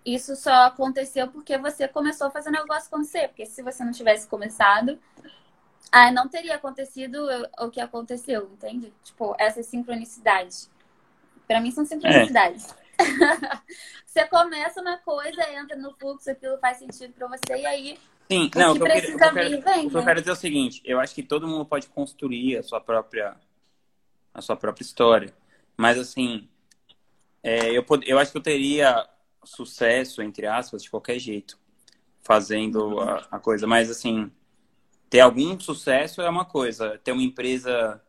[0.02, 3.28] isso só aconteceu porque você começou a fazer o negócio acontecer.
[3.28, 4.98] Porque se você não tivesse começado,
[5.92, 8.94] ah, não teria acontecido o que aconteceu, entende?
[9.04, 10.68] Tipo, essa sincronicidade.
[11.46, 12.70] Para mim são sincronicidades.
[12.70, 12.80] É.
[14.06, 17.98] você começa uma coisa, entra no fluxo, aquilo faz sentido para você e aí
[18.30, 19.86] Sim, o não, que o que precisa eu quero, vir, vem.
[19.86, 22.56] O que eu quero dizer é o seguinte, eu acho que todo mundo pode construir
[22.56, 23.36] a sua própria
[24.32, 25.34] a sua própria história,
[25.76, 26.48] mas assim,
[27.42, 29.08] é, eu, eu acho que eu teria
[29.44, 31.58] sucesso, entre aspas, de qualquer jeito,
[32.22, 34.30] fazendo a, a coisa, mas assim,
[35.08, 38.00] ter algum sucesso é uma coisa, ter uma empresa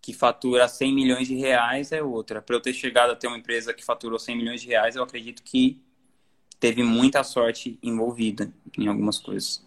[0.00, 2.40] que fatura 100 milhões de reais é outra.
[2.40, 5.02] Para eu ter chegado a ter uma empresa que faturou 100 milhões de reais, eu
[5.02, 5.82] acredito que
[6.60, 9.66] teve muita sorte envolvida em algumas coisas.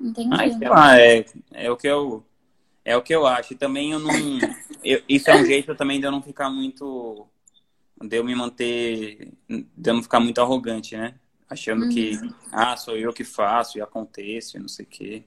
[0.00, 0.28] Entendi.
[0.28, 2.24] Mas, sei lá, é, é o que eu
[2.84, 3.52] é o que eu acho.
[3.52, 4.12] E também eu não
[4.82, 7.26] eu, isso é um jeito também de eu não ficar muito
[8.00, 11.14] de eu me manter de eu não ficar muito arrogante, né?
[11.48, 11.88] Achando uhum.
[11.90, 12.18] que
[12.52, 15.24] ah, sou eu que faço e acontece, não sei o quê.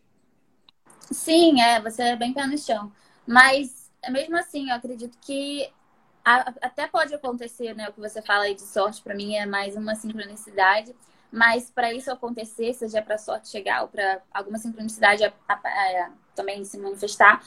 [1.11, 2.91] Sim, é, você é bem pé no chão.
[3.27, 5.69] Mas, mesmo assim, eu acredito que
[6.23, 7.89] a, até pode acontecer, né?
[7.89, 10.95] O que você fala aí de sorte, para mim, é mais uma sincronicidade.
[11.31, 16.11] Mas para isso acontecer, seja para sorte chegar ou para alguma sincronicidade a, a, a,
[16.35, 17.43] também se manifestar,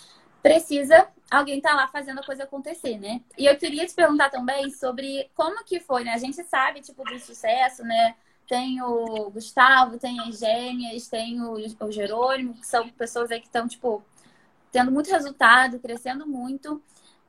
[0.46, 3.20] precisa alguém estar tá lá fazendo a coisa acontecer, né?
[3.36, 6.12] E eu queria te perguntar também sobre como que foi, né?
[6.12, 8.14] A gente sabe, tipo, do sucesso, né?
[8.46, 13.46] Tem o Gustavo, tem as gêmeas, tem o, o Jerônimo, que são pessoas aí que
[13.46, 14.04] estão, tipo,
[14.70, 16.80] tendo muito resultado, crescendo muito.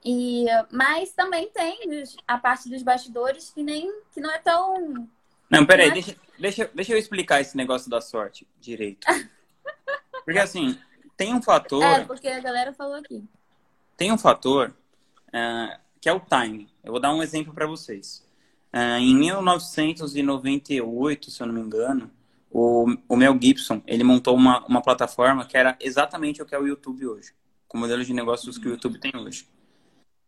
[0.06, 5.10] E, mas também tem a parte dos bastidores que nem que não é tão.
[5.49, 5.95] Não, peraí, não é...
[5.95, 9.08] deixa, deixa, deixa eu explicar esse negócio da sorte direito.
[10.23, 10.77] Porque assim,
[11.17, 11.84] tem um fator.
[11.84, 13.27] É, porque a galera falou aqui.
[13.97, 14.73] Tem um fator
[15.30, 16.69] uh, que é o time.
[16.84, 18.23] Eu vou dar um exemplo para vocês.
[18.71, 22.12] Uh, em 1998, se eu não me engano,
[22.51, 26.60] o, o Mel Gibson, ele montou uma, uma plataforma que era exatamente o que é
[26.60, 27.34] o YouTube hoje.
[27.67, 29.47] Com o modelo de negócios que o YouTube tem hoje.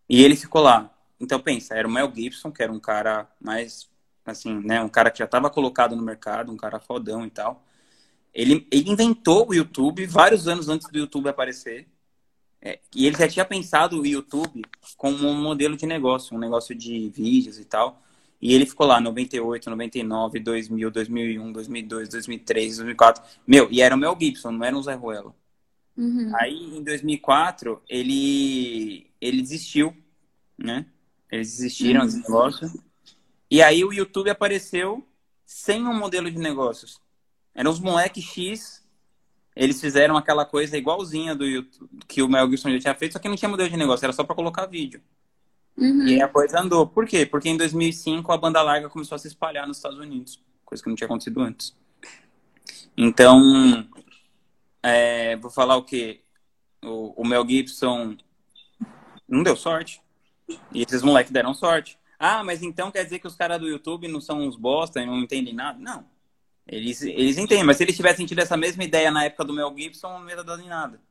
[0.09, 0.89] E ele ficou lá.
[1.19, 3.87] Então, pensa, era o Mel Gibson, que era um cara mais,
[4.25, 4.81] assim, né?
[4.81, 7.63] Um cara que já estava colocado no mercado, um cara fodão e tal.
[8.33, 11.87] Ele, ele inventou o YouTube vários anos antes do YouTube aparecer.
[12.61, 14.61] É, e ele já tinha pensado o YouTube
[14.97, 18.01] como um modelo de negócio, um negócio de vídeos e tal.
[18.41, 23.23] E ele ficou lá 98, 99, 2000, 2001, 2002, 2003, 2004.
[23.45, 25.35] Meu, e era o Mel Gibson, não era um Zé Ruelo.
[25.97, 26.31] Uhum.
[26.35, 29.93] Aí, em 2004, ele, ele desistiu,
[30.57, 30.85] né?
[31.29, 32.05] Eles desistiram uhum.
[32.05, 32.71] desse negócio.
[33.51, 35.05] E aí o YouTube apareceu
[35.45, 37.01] sem um modelo de negócios.
[37.59, 38.81] Eram os moleques X.
[39.53, 43.19] Eles fizeram aquela coisa igualzinha do YouTube, que o Mel Gibson já tinha feito, só
[43.19, 45.01] que não tinha modelo de negócio, era só para colocar vídeo.
[45.75, 46.07] Uhum.
[46.07, 46.87] E a coisa andou.
[46.87, 47.25] Por quê?
[47.25, 50.87] Porque em 2005 a banda larga começou a se espalhar nos Estados Unidos, coisa que
[50.87, 51.75] não tinha acontecido antes.
[52.95, 53.85] Então,
[54.81, 56.21] é, vou falar o quê?
[56.81, 58.15] O, o, Mel Gibson
[59.27, 60.01] não deu sorte.
[60.71, 61.99] E esses moleques deram sorte.
[62.17, 65.05] Ah, mas então quer dizer que os caras do YouTube não são uns bosta e
[65.05, 65.77] não entendem nada?
[65.77, 66.05] Não.
[66.71, 69.73] Eles, eles entendem, mas se eles tivessem tido essa mesma ideia na época do Mel
[69.75, 71.01] Gibson, não ia dar em nada.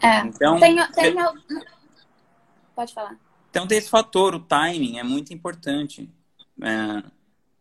[0.00, 0.20] É.
[0.20, 1.14] Então, tem, tem...
[2.74, 3.18] Pode falar.
[3.50, 6.08] Então tem esse fator, o timing é muito importante
[6.62, 7.02] é,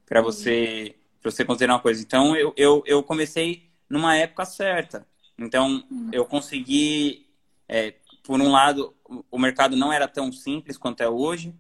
[0.06, 2.02] para você, pra você considerar uma coisa.
[2.02, 5.06] Então eu, eu, eu comecei numa época certa.
[5.38, 6.10] Então uhum.
[6.14, 7.28] eu consegui,
[7.68, 8.96] é, por um lado,
[9.32, 11.56] o mercado não era tão simples quanto é hoje,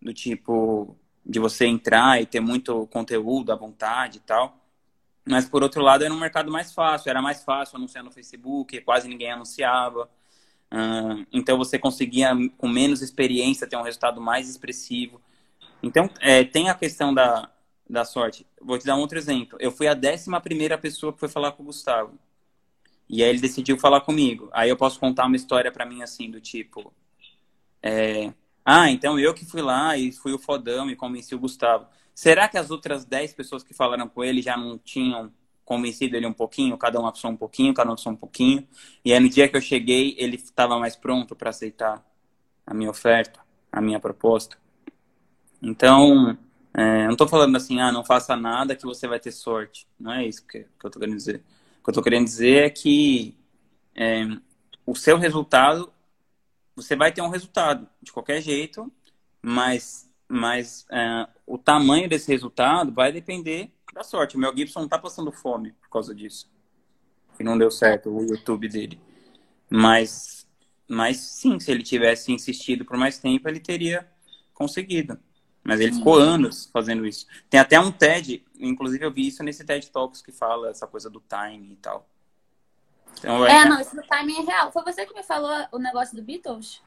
[0.00, 4.56] do tipo de você entrar e ter muito conteúdo à vontade e tal.
[5.24, 8.80] Mas por outro lado era um mercado mais fácil, era mais fácil anunciar no Facebook,
[8.80, 10.08] quase ninguém anunciava.
[10.72, 15.20] Uh, então você conseguia, com menos experiência, ter um resultado mais expressivo.
[15.82, 17.50] Então, é, tem a questão da,
[17.88, 18.46] da sorte.
[18.60, 19.58] Vou te dar um outro exemplo.
[19.60, 22.18] Eu fui a décima primeira pessoa que foi falar com o Gustavo.
[23.08, 24.48] E aí ele decidiu falar comigo.
[24.52, 26.92] Aí eu posso contar uma história para mim assim, do tipo...
[27.82, 28.32] é,
[28.72, 31.88] ah, então eu que fui lá e fui o fodão e convenci o Gustavo.
[32.14, 35.32] Será que as outras 10 pessoas que falaram com ele já não tinham
[35.64, 38.64] convencido ele um pouquinho, cada uma pessoa um pouquinho, cada uma pessoa um pouquinho?
[39.04, 42.00] E aí no dia que eu cheguei, ele estava mais pronto para aceitar
[42.64, 43.40] a minha oferta,
[43.72, 44.56] a minha proposta.
[45.60, 46.38] Então,
[46.72, 49.84] é, não estou falando assim, ah, não faça nada que você vai ter sorte.
[49.98, 51.42] Não é isso que, que eu estou querendo dizer.
[51.80, 53.36] O que eu estou querendo dizer é que
[53.96, 54.28] é,
[54.86, 55.92] o seu resultado,
[56.80, 58.90] você vai ter um resultado de qualquer jeito,
[59.42, 64.36] mas, mas é, o tamanho desse resultado vai depender da sorte.
[64.36, 66.50] O Mel Gibson não está passando fome por causa disso.
[67.36, 69.00] Que não deu certo o YouTube dele.
[69.68, 70.46] Mas,
[70.88, 74.08] mas sim, se ele tivesse insistido por mais tempo, ele teria
[74.54, 75.18] conseguido.
[75.62, 77.26] Mas ele ficou anos fazendo isso.
[77.48, 81.10] Tem até um TED, inclusive eu vi isso nesse TED Talks que fala essa coisa
[81.10, 82.08] do time e tal.
[83.18, 84.72] Então, é, é, não, isso do timing é real.
[84.72, 86.82] Foi você que me falou o negócio do Beatles?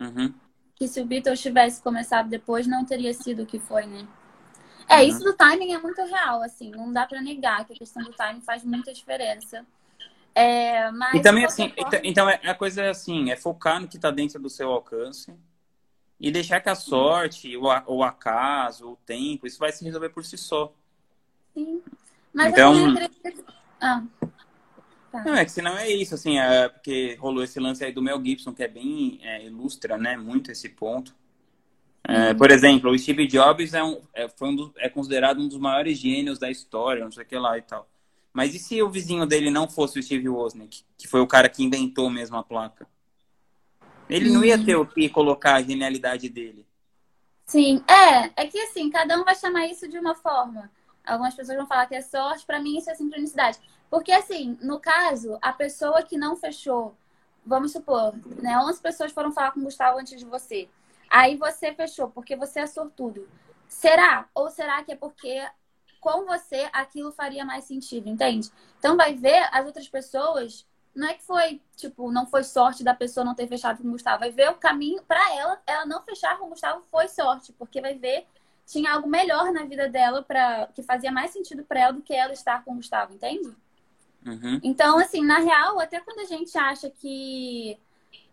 [0.00, 0.34] Uhum.
[0.74, 4.06] Que se o Beatles tivesse começado depois, não teria sido o que foi, né?
[4.88, 5.02] É, uhum.
[5.08, 6.70] isso do timing é muito real, assim.
[6.70, 9.64] Não dá para negar que a questão do timing faz muita diferença.
[10.34, 11.74] É, mas, e também, assim, forma...
[11.86, 14.68] então, então é, a coisa é assim, é focar no que está dentro do seu
[14.68, 15.32] alcance
[16.18, 20.24] e deixar que a sorte, o, o acaso, o tempo, isso vai se resolver por
[20.24, 20.72] si só.
[21.54, 21.82] Sim.
[22.32, 22.90] Mas então...
[22.90, 23.44] acredito...
[23.80, 24.02] Ah.
[25.14, 25.22] Tá.
[25.22, 28.20] Não, é que senão é isso, assim, é porque rolou esse lance aí do Mel
[28.20, 31.14] Gibson, que é bem, é, ilustra, né, muito esse ponto.
[32.02, 32.36] É, uhum.
[32.36, 35.56] Por exemplo, o Steve Jobs é, um, é, foi um do, é considerado um dos
[35.56, 37.88] maiores gênios da história, não sei o que lá e tal.
[38.32, 41.48] Mas e se o vizinho dele não fosse o Steve Wozniak, que foi o cara
[41.48, 42.84] que inventou mesmo a placa?
[44.10, 46.66] Ele não ia ter o que colocar a genialidade dele.
[47.46, 48.42] Sim, é.
[48.42, 50.68] É que assim, cada um vai chamar isso de uma forma.
[51.06, 53.60] Algumas pessoas vão falar que é sorte, para mim isso é sincronicidade.
[53.94, 56.96] Porque assim, no caso, a pessoa que não fechou,
[57.46, 60.68] vamos supor, né, 11 pessoas foram falar com o Gustavo antes de você.
[61.08, 63.28] Aí você fechou porque você é sortudo.
[63.68, 64.28] Será?
[64.34, 65.48] Ou será que é porque
[66.00, 68.50] com você aquilo faria mais sentido, entende?
[68.80, 72.94] Então vai ver as outras pessoas não é que foi, tipo, não foi sorte da
[72.94, 74.18] pessoa não ter fechado com o Gustavo.
[74.18, 77.80] Vai ver o caminho para ela, ela não fechar com o Gustavo foi sorte, porque
[77.80, 78.26] vai ver
[78.66, 82.12] tinha algo melhor na vida dela para que fazia mais sentido para ela do que
[82.12, 83.54] ela estar com o Gustavo, entende?
[84.24, 84.60] Uhum.
[84.62, 87.78] Então, assim, na real, até quando a gente acha que,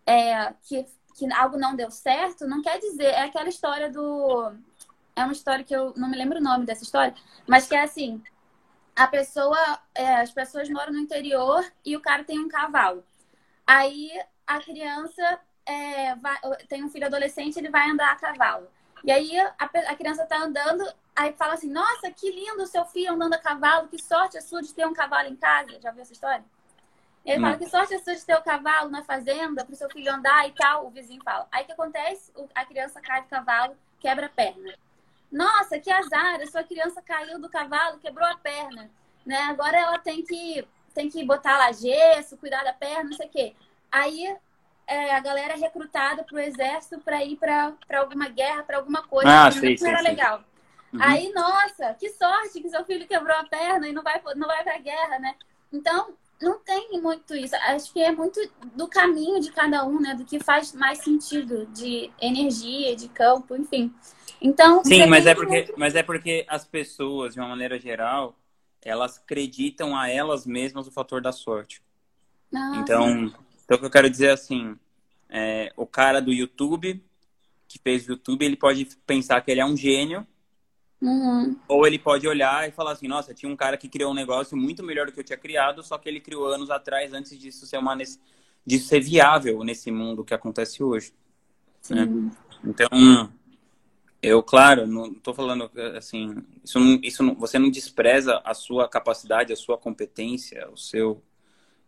[0.06, 3.04] é, que, que algo não deu certo, não quer dizer.
[3.04, 4.52] É aquela história do.
[5.14, 7.14] É uma história que eu não me lembro o nome dessa história,
[7.46, 8.22] mas que é assim:
[8.96, 9.58] a pessoa,
[9.94, 13.04] é, as pessoas moram no interior e o cara tem um cavalo.
[13.66, 14.10] Aí
[14.46, 18.68] a criança é, vai, tem um filho adolescente, ele vai andar a cavalo.
[19.04, 20.84] E aí a, a criança está andando,
[21.14, 24.42] aí fala assim: Nossa, que lindo o seu filho andando a cavalo, que sorte a
[24.42, 25.80] sua de ter um cavalo em casa.
[25.80, 26.44] Já viu essa história?
[27.24, 27.48] Ele Não.
[27.48, 29.90] fala: Que sorte a sua de ter o um cavalo na fazenda para o seu
[29.90, 30.86] filho andar e tal.
[30.86, 31.48] O vizinho fala.
[31.50, 32.32] Aí o que acontece?
[32.54, 34.74] A criança cai do cavalo, quebra a perna.
[35.32, 38.90] Nossa, que azar, a sua criança caiu do cavalo, quebrou a perna,
[39.24, 39.38] né?
[39.44, 43.30] Agora ela tem que tem que botar lá gesso, cuidar da perna, não sei o
[43.30, 43.56] quê.
[43.90, 44.36] Aí
[44.92, 49.02] é, a galera é recrutada para o exército para ir para alguma guerra, para alguma
[49.02, 49.28] coisa.
[49.28, 50.44] Ah, sei, não era legal.
[50.92, 51.00] Uhum.
[51.02, 54.62] Aí, nossa, que sorte que seu filho quebrou a perna e não vai, não vai
[54.62, 55.34] para a guerra, né?
[55.72, 57.54] Então, não tem muito isso.
[57.56, 58.38] Acho que é muito
[58.74, 60.14] do caminho de cada um, né?
[60.14, 63.94] Do que faz mais sentido de energia, de campo, enfim.
[64.40, 64.84] Então.
[64.84, 65.74] Sim, mas é, porque, muito...
[65.78, 68.36] mas é porque as pessoas, de uma maneira geral,
[68.82, 71.80] elas acreditam a elas mesmas o fator da sorte.
[72.54, 73.32] Ah, então,
[73.72, 74.76] então, o que eu quero dizer é assim,
[75.30, 77.02] é, o cara do YouTube,
[77.66, 80.26] que fez o YouTube, ele pode pensar que ele é um gênio,
[81.00, 81.56] uhum.
[81.66, 84.54] ou ele pode olhar e falar assim, nossa, tinha um cara que criou um negócio
[84.58, 87.64] muito melhor do que eu tinha criado, só que ele criou anos atrás, antes disso
[87.64, 91.14] ser, uma, disso ser viável nesse mundo que acontece hoje.
[91.88, 92.06] Né?
[92.62, 93.32] Então,
[94.20, 98.86] eu, claro, não estou falando assim, isso, não, isso não, você não despreza a sua
[98.86, 101.22] capacidade, a sua competência, o seu,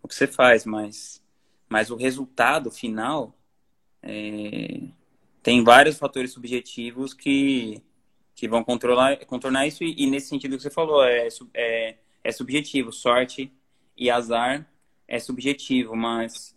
[0.02, 1.22] o que você faz, mas,
[1.68, 3.36] mas o resultado final
[4.02, 4.82] é,
[5.42, 7.82] tem vários fatores subjetivos que,
[8.34, 12.32] que vão controlar, contornar isso e, e nesse sentido que você falou é, é, é
[12.32, 13.52] subjetivo, sorte
[13.96, 14.68] e azar
[15.06, 16.56] é subjetivo, mas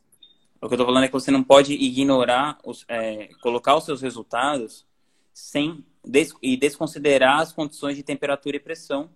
[0.61, 3.85] o que eu estou falando é que você não pode ignorar, os, é, colocar os
[3.85, 4.85] seus resultados
[5.33, 9.09] sem des, e desconsiderar as condições de temperatura e pressão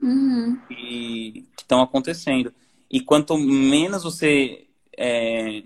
[0.00, 0.58] uhum.
[0.68, 2.54] que estão acontecendo.
[2.90, 4.66] E quanto menos você
[5.02, 5.62] é,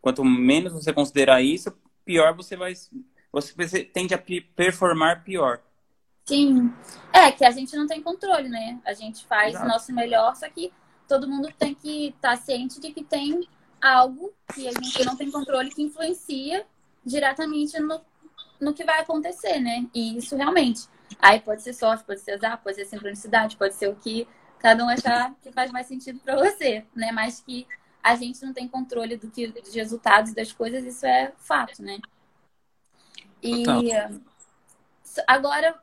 [0.00, 2.72] quanto menos você considerar isso, pior você vai
[3.32, 4.22] você tende a
[4.54, 5.60] performar pior.
[6.24, 6.72] Sim.
[7.12, 8.78] É que a gente não tem controle, né?
[8.84, 9.64] A gente faz Exato.
[9.64, 10.72] o nosso melhor, só que
[11.08, 13.46] todo mundo tem que estar tá ciente de que tem
[13.82, 16.64] algo que a gente não tem controle que influencia
[17.04, 18.00] diretamente no,
[18.60, 19.86] no que vai acontecer, né?
[19.92, 20.86] E isso realmente.
[21.18, 24.84] Aí pode ser sorte, pode ser azar, pode ser sincronicidade, pode ser o que cada
[24.84, 27.10] um achar que faz mais sentido para você, né?
[27.12, 27.66] Mas que
[28.02, 31.98] a gente não tem controle do que dos resultados das coisas, isso é fato, né?
[33.42, 34.20] E Total.
[35.26, 35.82] agora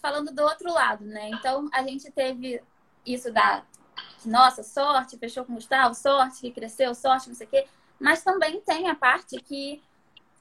[0.00, 1.30] falando do outro lado, né?
[1.30, 2.62] Então a gente teve
[3.04, 3.64] isso da
[4.24, 7.66] nossa sorte, fechou com o Gustavo, sorte que cresceu, sorte, não sei o quê.
[7.98, 9.82] Mas também tem a parte que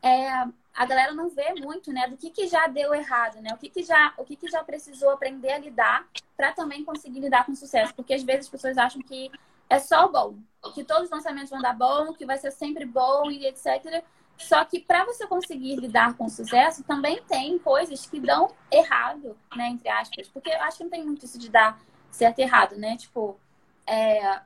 [0.01, 0.29] é,
[0.73, 2.07] a galera não vê muito, né?
[2.07, 3.51] Do que, que já deu errado, né?
[3.53, 7.19] O que, que já, o que, que já precisou aprender a lidar para também conseguir
[7.19, 7.93] lidar com sucesso.
[7.95, 9.31] Porque às vezes as pessoas acham que
[9.75, 10.37] é só bom,
[10.73, 14.03] que todos os lançamentos vão dar bom, que vai ser sempre bom e etc.
[14.37, 19.69] Só que para você conseguir lidar com sucesso, também tem coisas que dão errado, né?
[19.69, 20.27] Entre aspas.
[20.27, 21.79] Porque eu acho que não tem muito isso de dar
[22.11, 22.97] certo e errado, né?
[22.97, 23.39] Tipo,
[23.87, 24.41] é,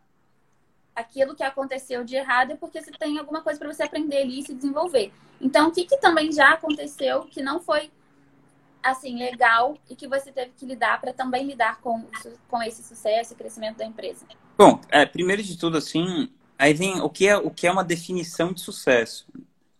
[0.95, 4.39] aquilo que aconteceu de errado é porque você tem alguma coisa para você aprender ali
[4.39, 5.11] e se desenvolver.
[5.41, 7.91] Então, o que, que também já aconteceu que não foi
[8.81, 12.05] assim legal e que você teve que lidar para também lidar com,
[12.47, 14.25] com esse sucesso e crescimento da empresa?
[14.57, 17.83] Bom, é, primeiro de tudo, assim, aí vem o que é o que é uma
[17.83, 19.27] definição de sucesso,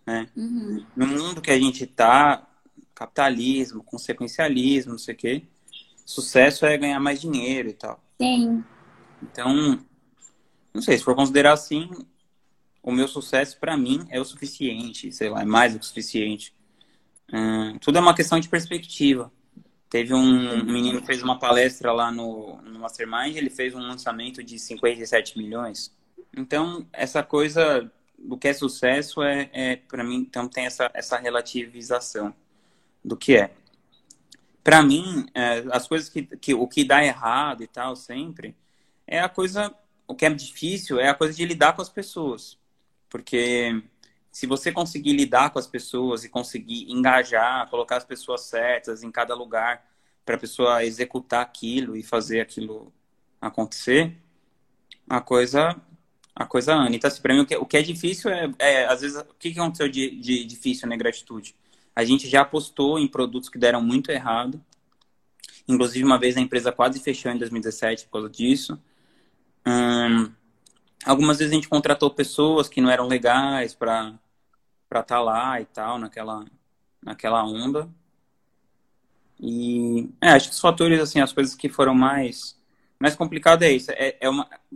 [0.06, 0.30] né?
[0.36, 0.86] Uhum.
[0.96, 2.48] No mundo que a gente está,
[2.94, 5.44] capitalismo, consequencialismo, não sei o quê,
[6.06, 8.04] sucesso é ganhar mais dinheiro e tal.
[8.22, 8.64] Sim.
[9.22, 9.80] Então,
[10.74, 11.90] não sei, se for considerar assim,
[12.82, 15.88] o meu sucesso para mim é o suficiente, sei lá, é mais do que o
[15.88, 16.54] suficiente.
[17.32, 19.32] Hum, tudo é uma questão de perspectiva.
[19.90, 24.44] Teve um menino que fez uma palestra lá no, no Mastermind, ele fez um lançamento
[24.44, 25.92] de 57 milhões.
[26.36, 31.18] Então, essa coisa do que é sucesso é, é para mim, então tem essa, essa
[31.18, 32.34] relativização
[33.04, 33.52] do que é.
[34.64, 38.56] Para mim, é, as coisas que, que o que dá errado e tal sempre
[39.08, 39.74] é a coisa
[40.10, 42.58] o que é difícil é a coisa de lidar com as pessoas.
[43.10, 43.82] Porque
[44.32, 49.12] se você conseguir lidar com as pessoas e conseguir engajar, colocar as pessoas certas em
[49.12, 49.86] cada lugar
[50.26, 52.94] para a pessoa executar aquilo e fazer aquilo
[53.42, 54.16] acontecer,
[55.10, 55.76] a coisa
[56.40, 56.96] a coisa anda.
[56.96, 59.36] Então, assim, para mim, o que, o que é difícil é, é, às vezes, o
[59.38, 61.54] que, aconteceu de, de difícil na gratitude?
[61.94, 64.64] A gente já apostou em produtos que deram muito errado.
[65.68, 68.82] Inclusive, uma vez a empresa quase fechou em 2017 por causa disso.
[69.68, 70.32] Hum,
[71.06, 74.20] algumas vezes a gente contratou pessoas que não eram legais para
[74.86, 76.46] estar tá lá e tal naquela
[77.02, 77.90] naquela onda.
[79.40, 82.58] E é, acho que os fatores assim, as coisas que foram mais
[83.00, 83.92] mais complicado é isso.
[83.92, 84.30] É, é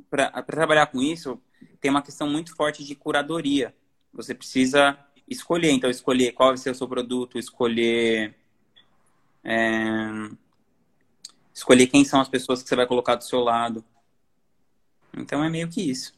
[0.09, 1.41] para trabalhar com isso
[1.81, 3.75] tem uma questão muito forte de curadoria.
[4.13, 8.35] Você precisa escolher, então escolher qual vai ser o seu produto, escolher
[9.43, 10.29] é,
[11.53, 13.83] escolher quem são as pessoas que você vai colocar do seu lado.
[15.15, 16.13] Então é meio que isso.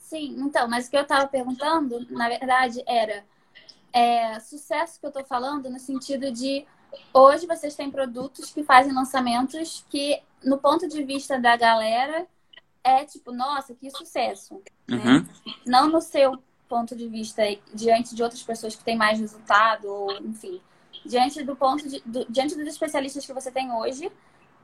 [0.00, 3.24] Sim, então, mas o que eu estava perguntando, na verdade, era
[3.92, 6.64] é, sucesso que eu estou falando no sentido de
[7.12, 12.26] hoje vocês têm produtos que fazem lançamentos que, no ponto de vista da galera,
[12.84, 14.62] é tipo, nossa, que sucesso.
[14.86, 14.96] Né?
[15.04, 15.26] Uhum.
[15.66, 17.42] Não no seu ponto de vista
[17.74, 20.60] diante de outras pessoas que têm mais resultado, ou enfim,
[21.04, 24.10] diante do ponto de, do, diante dos especialistas que você tem hoje,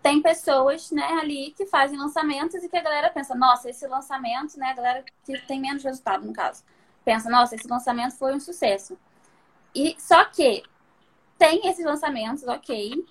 [0.02, 4.58] tem pessoas, né, ali que fazem lançamentos e que a galera pensa, nossa, esse lançamento,
[4.58, 6.64] né, a galera que tem menos resultado, no caso,
[7.04, 8.98] pensa, nossa, esse lançamento foi um sucesso.
[9.74, 10.62] E só que
[11.38, 13.04] tem esses lançamentos, ok,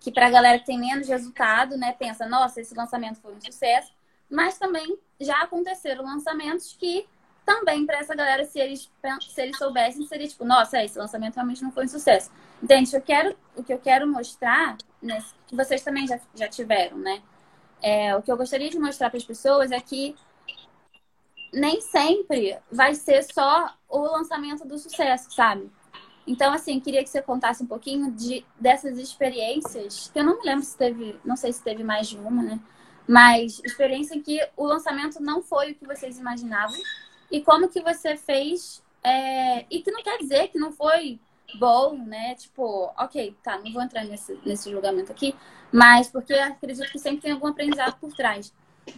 [0.00, 3.40] que para a galera que tem menos resultado, né, pensa, nossa, esse lançamento foi um
[3.40, 3.92] sucesso,
[4.28, 7.06] mas também já aconteceram lançamentos que
[7.44, 8.90] também para essa galera, se eles,
[9.28, 12.30] se eles soubessem, seria tipo, nossa, esse lançamento realmente não foi um sucesso.
[12.62, 12.94] Entende?
[12.94, 17.22] Eu quero, o que eu quero mostrar, né, que vocês também já, já tiveram, né?
[17.82, 20.14] É, o que eu gostaria de mostrar para as pessoas é que
[21.52, 25.70] nem sempre vai ser só o lançamento do sucesso, sabe?
[26.26, 30.46] Então, assim, queria que você contasse um pouquinho de, dessas experiências, que eu não me
[30.46, 32.60] lembro se teve, não sei se teve mais de uma, né?
[33.06, 36.78] Mas experiência em que o lançamento não foi o que vocês imaginavam
[37.30, 41.18] e como que você fez, é, e que não quer dizer que não foi
[41.58, 42.34] bom, né?
[42.34, 45.34] Tipo, ok, tá, não vou entrar nesse, nesse julgamento aqui,
[45.72, 48.52] mas porque acredito que sempre tem algum aprendizado por trás.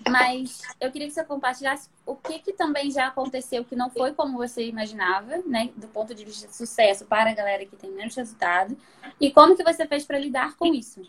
[0.09, 4.13] Mas eu queria que você compartilhasse o que, que também já aconteceu que não foi
[4.15, 5.71] como você imaginava, né?
[5.77, 8.77] Do ponto de vista de sucesso para a galera que tem menos resultado.
[9.21, 11.03] E como que você fez para lidar com isso?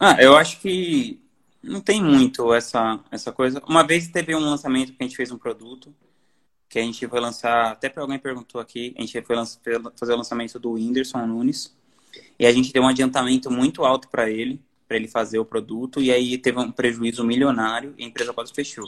[0.00, 1.20] Ah, eu acho que
[1.62, 3.62] não tem muito essa, essa coisa.
[3.66, 5.94] Uma vez teve um lançamento que a gente fez um produto
[6.68, 9.36] que a gente foi lançar, até para alguém perguntou aqui, a gente foi
[9.96, 11.76] fazer o lançamento do Whindersson Nunes,
[12.38, 16.00] e a gente deu um adiantamento muito alto para ele, para ele fazer o produto,
[16.00, 18.86] e aí teve um prejuízo milionário e a empresa quase fechou.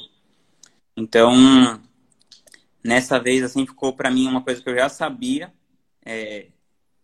[0.96, 1.80] Então,
[2.82, 5.52] nessa vez, assim, ficou para mim uma coisa que eu já sabia,
[6.04, 6.48] é,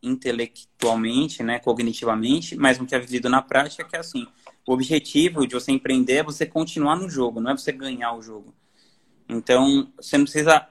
[0.03, 4.27] intelectualmente, né, cognitivamente, mas não tinha vivido na prática, que é assim,
[4.67, 8.23] o objetivo de você empreender é você continuar no jogo, não é você ganhar o
[8.23, 8.55] jogo.
[9.29, 10.67] Então, você não precisa,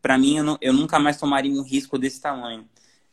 [0.00, 2.68] para mim, eu, não, eu, nunca mais tomaria um risco desse tamanho.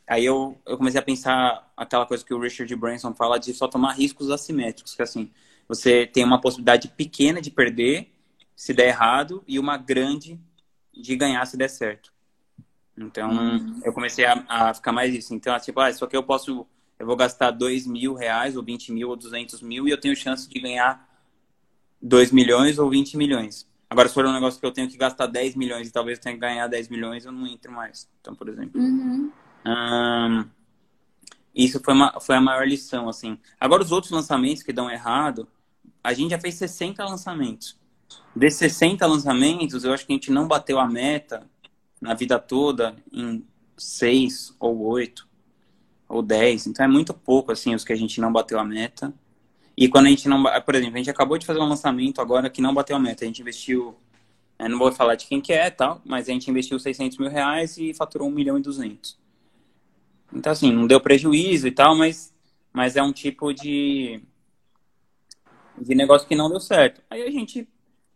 [0.08, 3.68] Aí eu, eu comecei a pensar aquela coisa que o Richard Branson fala de só
[3.68, 5.32] tomar riscos assimétricos, que assim,
[5.68, 8.12] você tem uma possibilidade pequena de perder
[8.56, 10.40] se der errado e uma grande
[10.94, 12.12] de ganhar se der certo.
[12.98, 13.80] Então, uhum.
[13.84, 15.34] eu comecei a, a, ficar mais isso.
[15.34, 16.68] Então, tipo, ah, isso aqui eu posso,
[17.00, 20.16] eu vou gastar 2 mil reais, ou 20 mil, ou 200 mil, e eu tenho
[20.16, 21.10] chance de ganhar
[22.02, 23.68] 2 milhões ou 20 milhões.
[23.92, 26.24] Agora, se for um negócio que eu tenho que gastar 10 milhões e talvez eu
[26.24, 28.10] tenha que ganhar 10 milhões, eu não entro mais.
[28.22, 28.80] Então, por exemplo.
[28.80, 29.30] Uhum.
[31.54, 33.38] isso foi, uma, foi a maior lição, assim.
[33.60, 35.46] Agora, os outros lançamentos que dão errado,
[36.02, 37.78] a gente já fez 60 lançamentos.
[38.34, 41.46] Desses 60 lançamentos, eu acho que a gente não bateu a meta
[42.00, 43.46] na vida toda em
[43.78, 45.28] 6 ou 8
[46.08, 46.68] ou 10.
[46.68, 49.14] Então é muito pouco, assim, os que a gente não bateu a meta.
[49.82, 50.44] E quando a gente não.
[50.64, 53.24] Por exemplo, a gente acabou de fazer um lançamento agora que não bateu a meta.
[53.24, 53.98] A gente investiu.
[54.60, 57.32] Eu não vou falar de quem que é tal, mas a gente investiu 600 mil
[57.32, 59.18] reais e faturou 1 milhão e 200.
[60.32, 62.32] Então, assim, não deu prejuízo e tal, mas,
[62.72, 64.22] mas é um tipo de,
[65.82, 67.02] de negócio que não deu certo.
[67.10, 67.68] Aí a gente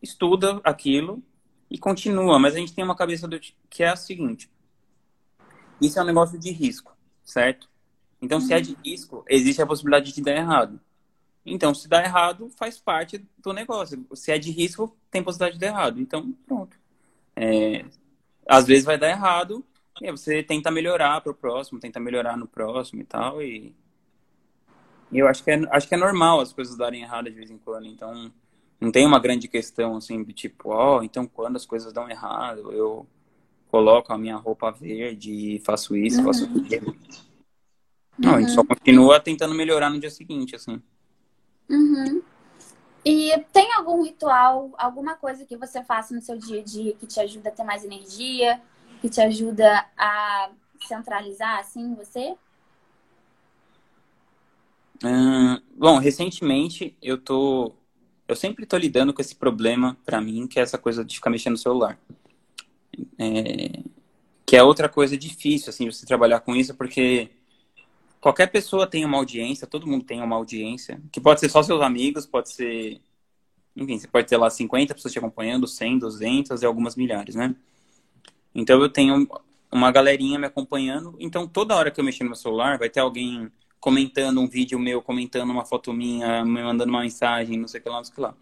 [0.04, 1.24] estuda aquilo
[1.68, 4.52] e continua, mas a gente tem uma cabeça do, que é a seguinte:
[5.82, 7.68] isso é um negócio de risco, certo?
[8.22, 10.80] Então, se é de risco, existe a possibilidade de dar errado.
[11.46, 14.06] Então, se dá errado, faz parte do negócio.
[14.14, 16.02] Se é de risco, tem possibilidade de dar errado.
[16.02, 16.76] Então, pronto.
[17.36, 17.86] É,
[18.48, 19.64] às vezes vai dar errado,
[20.02, 23.42] e você tenta melhorar para o próximo, tenta melhorar no próximo e tal.
[23.42, 23.76] E,
[25.12, 27.52] e eu acho que, é, acho que é normal as coisas darem errado de vez
[27.52, 27.86] em quando.
[27.86, 28.32] Então,
[28.80, 32.10] não tem uma grande questão assim de tipo, ó, oh, então quando as coisas dão
[32.10, 33.08] errado, eu
[33.70, 36.26] coloco a minha roupa verde e faço isso, uhum.
[36.26, 36.96] faço aquilo.
[38.18, 38.36] Não, uhum.
[38.36, 38.68] a gente só uhum.
[38.68, 40.82] continua tentando melhorar no dia seguinte, assim.
[41.70, 42.22] Uhum.
[43.04, 47.06] E tem algum ritual, alguma coisa que você faça no seu dia a dia que
[47.06, 48.62] te ajuda a ter mais energia,
[49.00, 50.50] que te ajuda a
[50.88, 52.36] centralizar, assim, você?
[55.04, 57.74] Hum, bom, recentemente eu tô
[58.28, 61.30] eu sempre estou lidando com esse problema para mim, que é essa coisa de ficar
[61.30, 62.00] mexendo no celular.
[63.20, 63.84] É,
[64.46, 67.30] que é outra coisa difícil, assim, você trabalhar com isso, porque
[68.26, 71.80] qualquer pessoa tem uma audiência, todo mundo tem uma audiência, que pode ser só seus
[71.80, 73.00] amigos, pode ser.
[73.76, 77.56] Enfim, você pode ter lá 50 pessoas te acompanhando, 100, 200 e algumas milhares, né?
[78.56, 79.28] Então eu tenho
[79.72, 83.00] uma galerinha me acompanhando, então toda hora que eu mexer no meu celular vai ter
[83.00, 87.80] alguém comentando um vídeo meu, comentando uma foto minha, me mandando uma mensagem, não sei
[87.80, 88.36] o que lá, não sei o que lá.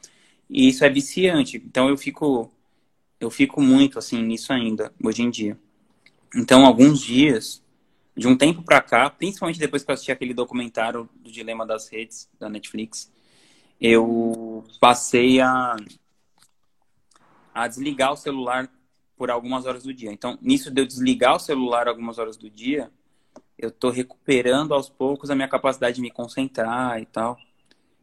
[0.50, 1.58] E isso é viciante.
[1.58, 2.50] Então eu fico
[3.20, 5.60] eu fico muito assim nisso ainda hoje em dia.
[6.34, 7.63] Então alguns dias
[8.16, 11.88] de um tempo para cá, principalmente depois que eu assisti aquele documentário do dilema das
[11.90, 13.12] redes da Netflix,
[13.82, 15.76] eu passei a
[17.54, 18.68] a desligar o celular
[19.16, 20.12] por algumas horas do dia.
[20.12, 22.90] Então, nisso de eu desligar o celular algumas horas do dia,
[23.58, 27.38] eu estou recuperando aos poucos a minha capacidade de me concentrar e tal.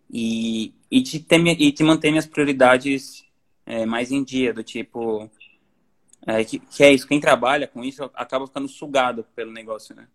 [0.08, 3.24] E, e, de, ter, e de manter minhas prioridades
[3.66, 5.30] é, mais em dia, do tipo.
[6.26, 10.06] É, que, que, é isso, quem trabalha com isso acaba ficando sugado pelo negócio, né?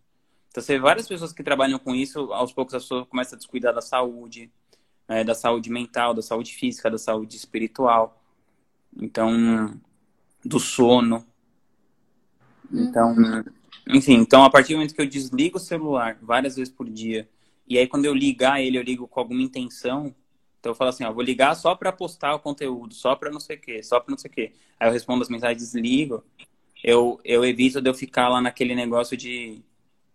[0.49, 3.38] Então, você vê várias pessoas que trabalham com isso, aos poucos a pessoa começa a
[3.38, 4.51] descuidar da saúde,
[5.08, 8.22] é, da saúde mental, da saúde física, da saúde espiritual.
[8.95, 9.78] Então,
[10.45, 11.26] do sono.
[12.72, 13.16] Então.
[13.88, 17.28] Enfim, então a partir do momento que eu desligo o celular várias vezes por dia,
[17.68, 20.14] e aí quando eu ligar ele, eu ligo com alguma intenção,
[20.66, 23.39] então eu falo assim, ó, vou ligar só para postar o conteúdo, só para não
[23.39, 24.51] sei o quê, só para não sei o quê.
[24.80, 26.24] Aí eu respondo as mensagens, desligo.
[26.84, 29.61] Eu, eu evito de eu ficar lá naquele negócio de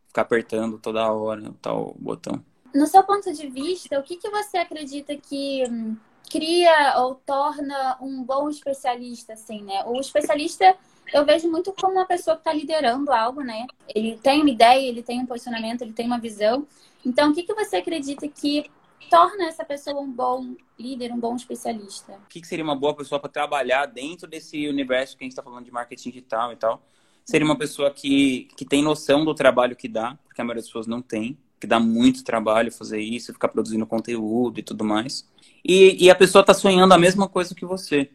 [0.09, 2.45] ficar apertando toda hora tal botão.
[2.75, 5.97] No seu ponto de vista, o que, que você acredita que hum,
[6.29, 9.85] cria ou torna um bom especialista, assim, né?
[9.87, 10.77] O especialista
[11.15, 13.69] eu vejo muito como uma pessoa que está liderando algo, né?
[13.95, 16.67] Ele tem uma ideia, ele tem um posicionamento, ele tem uma visão.
[17.07, 18.69] Então, o que, que você acredita que
[19.09, 22.13] torna essa pessoa um bom líder, um bom especialista?
[22.13, 25.43] O que, seria uma boa pessoa para trabalhar dentro desse universo que a gente está
[25.43, 26.83] falando de marketing digital e tal?
[27.25, 30.69] Seria uma pessoa que, que tem noção do trabalho que dá, porque a maioria das
[30.69, 35.29] pessoas não tem, que dá muito trabalho fazer isso, ficar produzindo conteúdo e tudo mais.
[35.65, 38.11] E, e a pessoa está sonhando a mesma coisa que você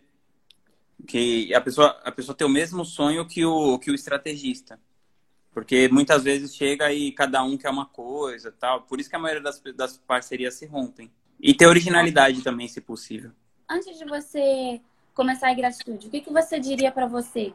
[1.08, 4.80] que a pessoa a pessoa tem o mesmo sonho que o que o estrategista
[5.56, 9.20] porque muitas vezes chega e cada um quer uma coisa tal por isso que a
[9.20, 13.32] maioria das, das parcerias se rompem e ter originalidade também se possível
[13.68, 14.80] antes de você
[15.16, 17.52] começar a gratitude o que que você diria para você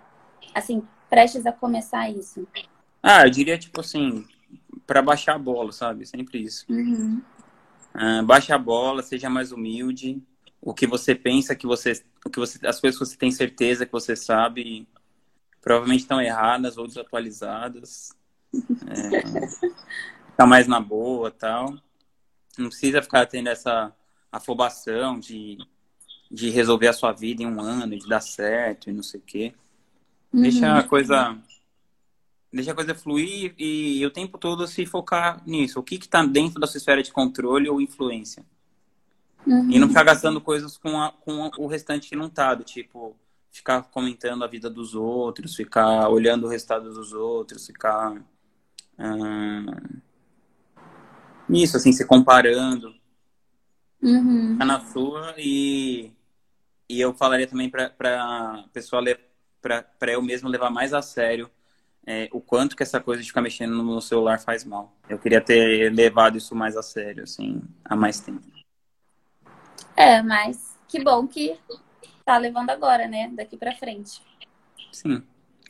[0.55, 2.47] assim, prestes a começar isso?
[3.03, 4.25] Ah, eu diria, tipo assim,
[4.87, 6.07] para baixar a bola, sabe?
[6.07, 6.65] Sempre isso.
[6.69, 7.23] Uhum.
[7.95, 10.23] Uh, baixa a bola, seja mais humilde.
[10.61, 13.87] O que você pensa que você, o que você, as coisas que você tem certeza
[13.87, 14.87] que você sabe,
[15.61, 18.17] provavelmente estão erradas ou desatualizadas.
[18.89, 19.23] É,
[20.37, 21.75] tá mais na boa, tal.
[22.59, 23.93] Não precisa ficar tendo essa
[24.33, 25.59] afobação de,
[26.31, 29.23] de resolver a sua vida em um ano, de dar certo e não sei o
[29.23, 29.55] quê.
[30.33, 30.43] Uhum.
[30.43, 31.37] Deixa a coisa
[32.53, 35.79] deixa a coisa fluir e, e, o tempo todo se focar nisso.
[35.79, 38.45] O que está dentro da sua esfera de controle ou influência.
[39.47, 39.71] Uhum.
[39.71, 43.17] E não ficar gastando coisas com, a, com o restante que não tá, do tipo,
[43.51, 48.23] ficar comentando a vida dos outros, ficar olhando o resultado dos outros, ficar.
[48.99, 49.67] Hum,
[51.49, 52.95] nisso, assim, se comparando.
[54.03, 54.57] Uhum.
[54.59, 56.13] Tá na sua e,
[56.89, 59.03] e eu falaria também para a pessoa,
[59.61, 61.51] para eu mesmo levar mais a sério
[62.07, 64.97] é, o quanto que essa coisa de ficar mexendo no celular faz mal.
[65.09, 68.47] Eu queria ter levado isso mais a sério, assim, há mais tempo.
[69.97, 71.59] É, mas que bom que
[72.31, 73.29] tá levando agora, né?
[73.33, 74.23] Daqui para frente.
[74.93, 75.23] Sim.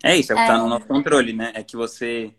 [0.03, 0.57] É isso, é o que tá é...
[0.57, 1.53] tá no nosso controle, né?
[1.55, 2.35] É que você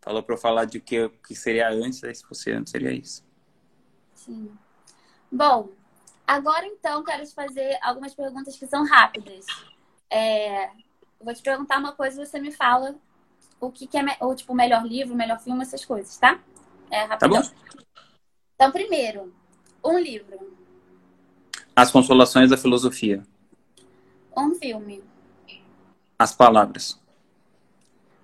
[0.00, 3.22] falou para eu falar de que, que seria antes, aí se fosse antes seria isso.
[4.14, 4.50] Sim.
[5.30, 5.68] Bom,
[6.26, 9.44] agora então quero te fazer algumas perguntas que são rápidas.
[10.10, 10.70] É,
[11.20, 12.94] vou te perguntar uma coisa e você me fala
[13.60, 16.40] o que, que é o tipo melhor livro, melhor filme, essas coisas, tá?
[16.90, 17.42] É rapidão.
[17.42, 17.82] Tá bom.
[18.54, 19.32] Então, primeiro,
[19.84, 20.56] um livro.
[21.76, 23.22] As Consolações da Filosofia.
[24.36, 25.02] Um filme.
[26.18, 27.00] As Palavras.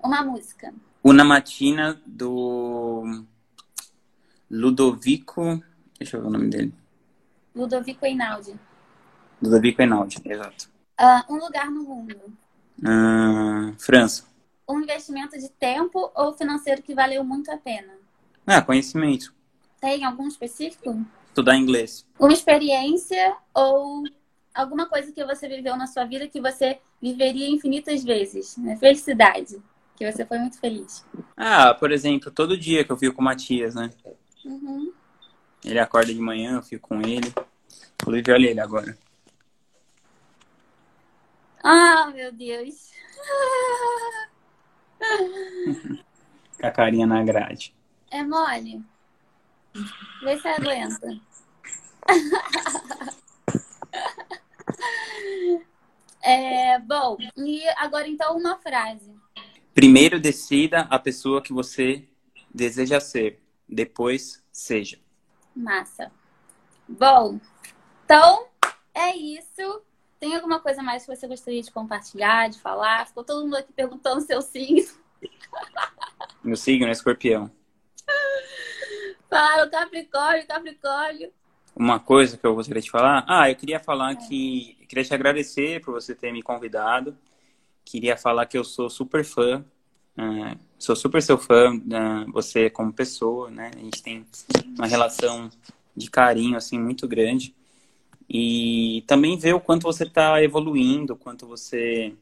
[0.02, 0.72] Uma música.
[1.04, 3.24] Una Matina do
[4.50, 5.62] Ludovico.
[5.98, 6.74] Deixa eu ver o nome dele.
[7.54, 8.58] Ludovico Einaudi.
[9.42, 10.70] Ludovico Einaudi, exato.
[11.00, 12.16] Uh, um lugar no mundo.
[12.78, 14.24] Uh, França.
[14.68, 17.92] Um investimento de tempo ou financeiro que valeu muito a pena?
[18.46, 19.34] Ah, conhecimento.
[19.80, 21.04] Tem algum específico?
[21.28, 22.06] Estudar inglês.
[22.18, 24.04] Uma experiência ou
[24.58, 28.56] alguma coisa que você viveu na sua vida que você viveria infinitas vezes?
[28.56, 28.76] Né?
[28.76, 29.62] Felicidade.
[29.96, 31.06] Que você foi muito feliz.
[31.36, 33.90] Ah, por exemplo, todo dia que eu fico com o Matias, né?
[34.44, 34.92] Uhum.
[35.64, 37.32] Ele acorda de manhã, eu fico com ele.
[38.00, 38.98] Inclusive, olha ele agora.
[41.62, 42.92] Ah, meu Deus.
[46.60, 47.74] Com a carinha na grade.
[48.10, 48.82] É mole.
[50.22, 51.20] Vê se aguenta.
[56.22, 59.14] É, bom, e agora então uma frase.
[59.74, 62.08] Primeiro decida a pessoa que você
[62.52, 63.40] deseja ser.
[63.68, 64.98] Depois seja.
[65.54, 66.10] Massa.
[66.88, 67.38] Bom,
[68.04, 68.48] então
[68.94, 69.82] é isso.
[70.18, 73.06] Tem alguma coisa mais que você gostaria de compartilhar, de falar?
[73.06, 74.88] Ficou todo mundo aqui perguntando seu signo.
[76.42, 77.50] Meu signo é escorpião.
[79.30, 81.32] Fala, Capricórnio, Capricórnio.
[81.78, 83.24] Uma coisa que eu gostaria de falar?
[83.28, 84.16] Ah, eu queria falar é.
[84.16, 84.76] que.
[84.88, 87.16] Queria te agradecer por você ter me convidado.
[87.84, 89.64] Queria falar que eu sou super fã.
[90.18, 93.70] Uh, sou super seu fã, uh, você como pessoa, né?
[93.76, 94.26] A gente tem
[94.76, 95.48] uma relação
[95.94, 97.54] de carinho, assim, muito grande.
[98.28, 102.12] E também ver o quanto você está evoluindo, quanto você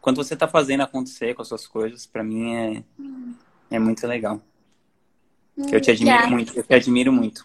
[0.00, 2.84] quanto você está fazendo acontecer com as suas coisas, para mim é,
[3.70, 4.40] é muito legal.
[5.68, 7.42] Que eu te admiro muito, eu te admiro muito.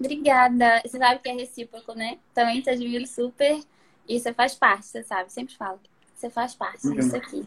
[0.00, 0.80] Obrigada.
[0.82, 2.18] Você sabe que é recíproco, né?
[2.32, 3.60] Também te admiro super.
[4.08, 5.78] E você faz parte, você sabe, sempre falo.
[6.14, 6.94] Você faz parte uhum.
[6.94, 7.46] disso aqui.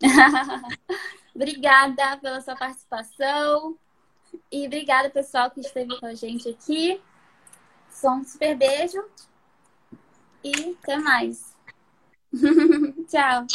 [1.34, 3.76] obrigada pela sua participação.
[4.52, 7.00] E obrigada, pessoal, que esteve com a gente aqui.
[7.90, 9.02] Só um super beijo
[10.44, 11.56] e até mais.
[13.08, 13.46] Tchau.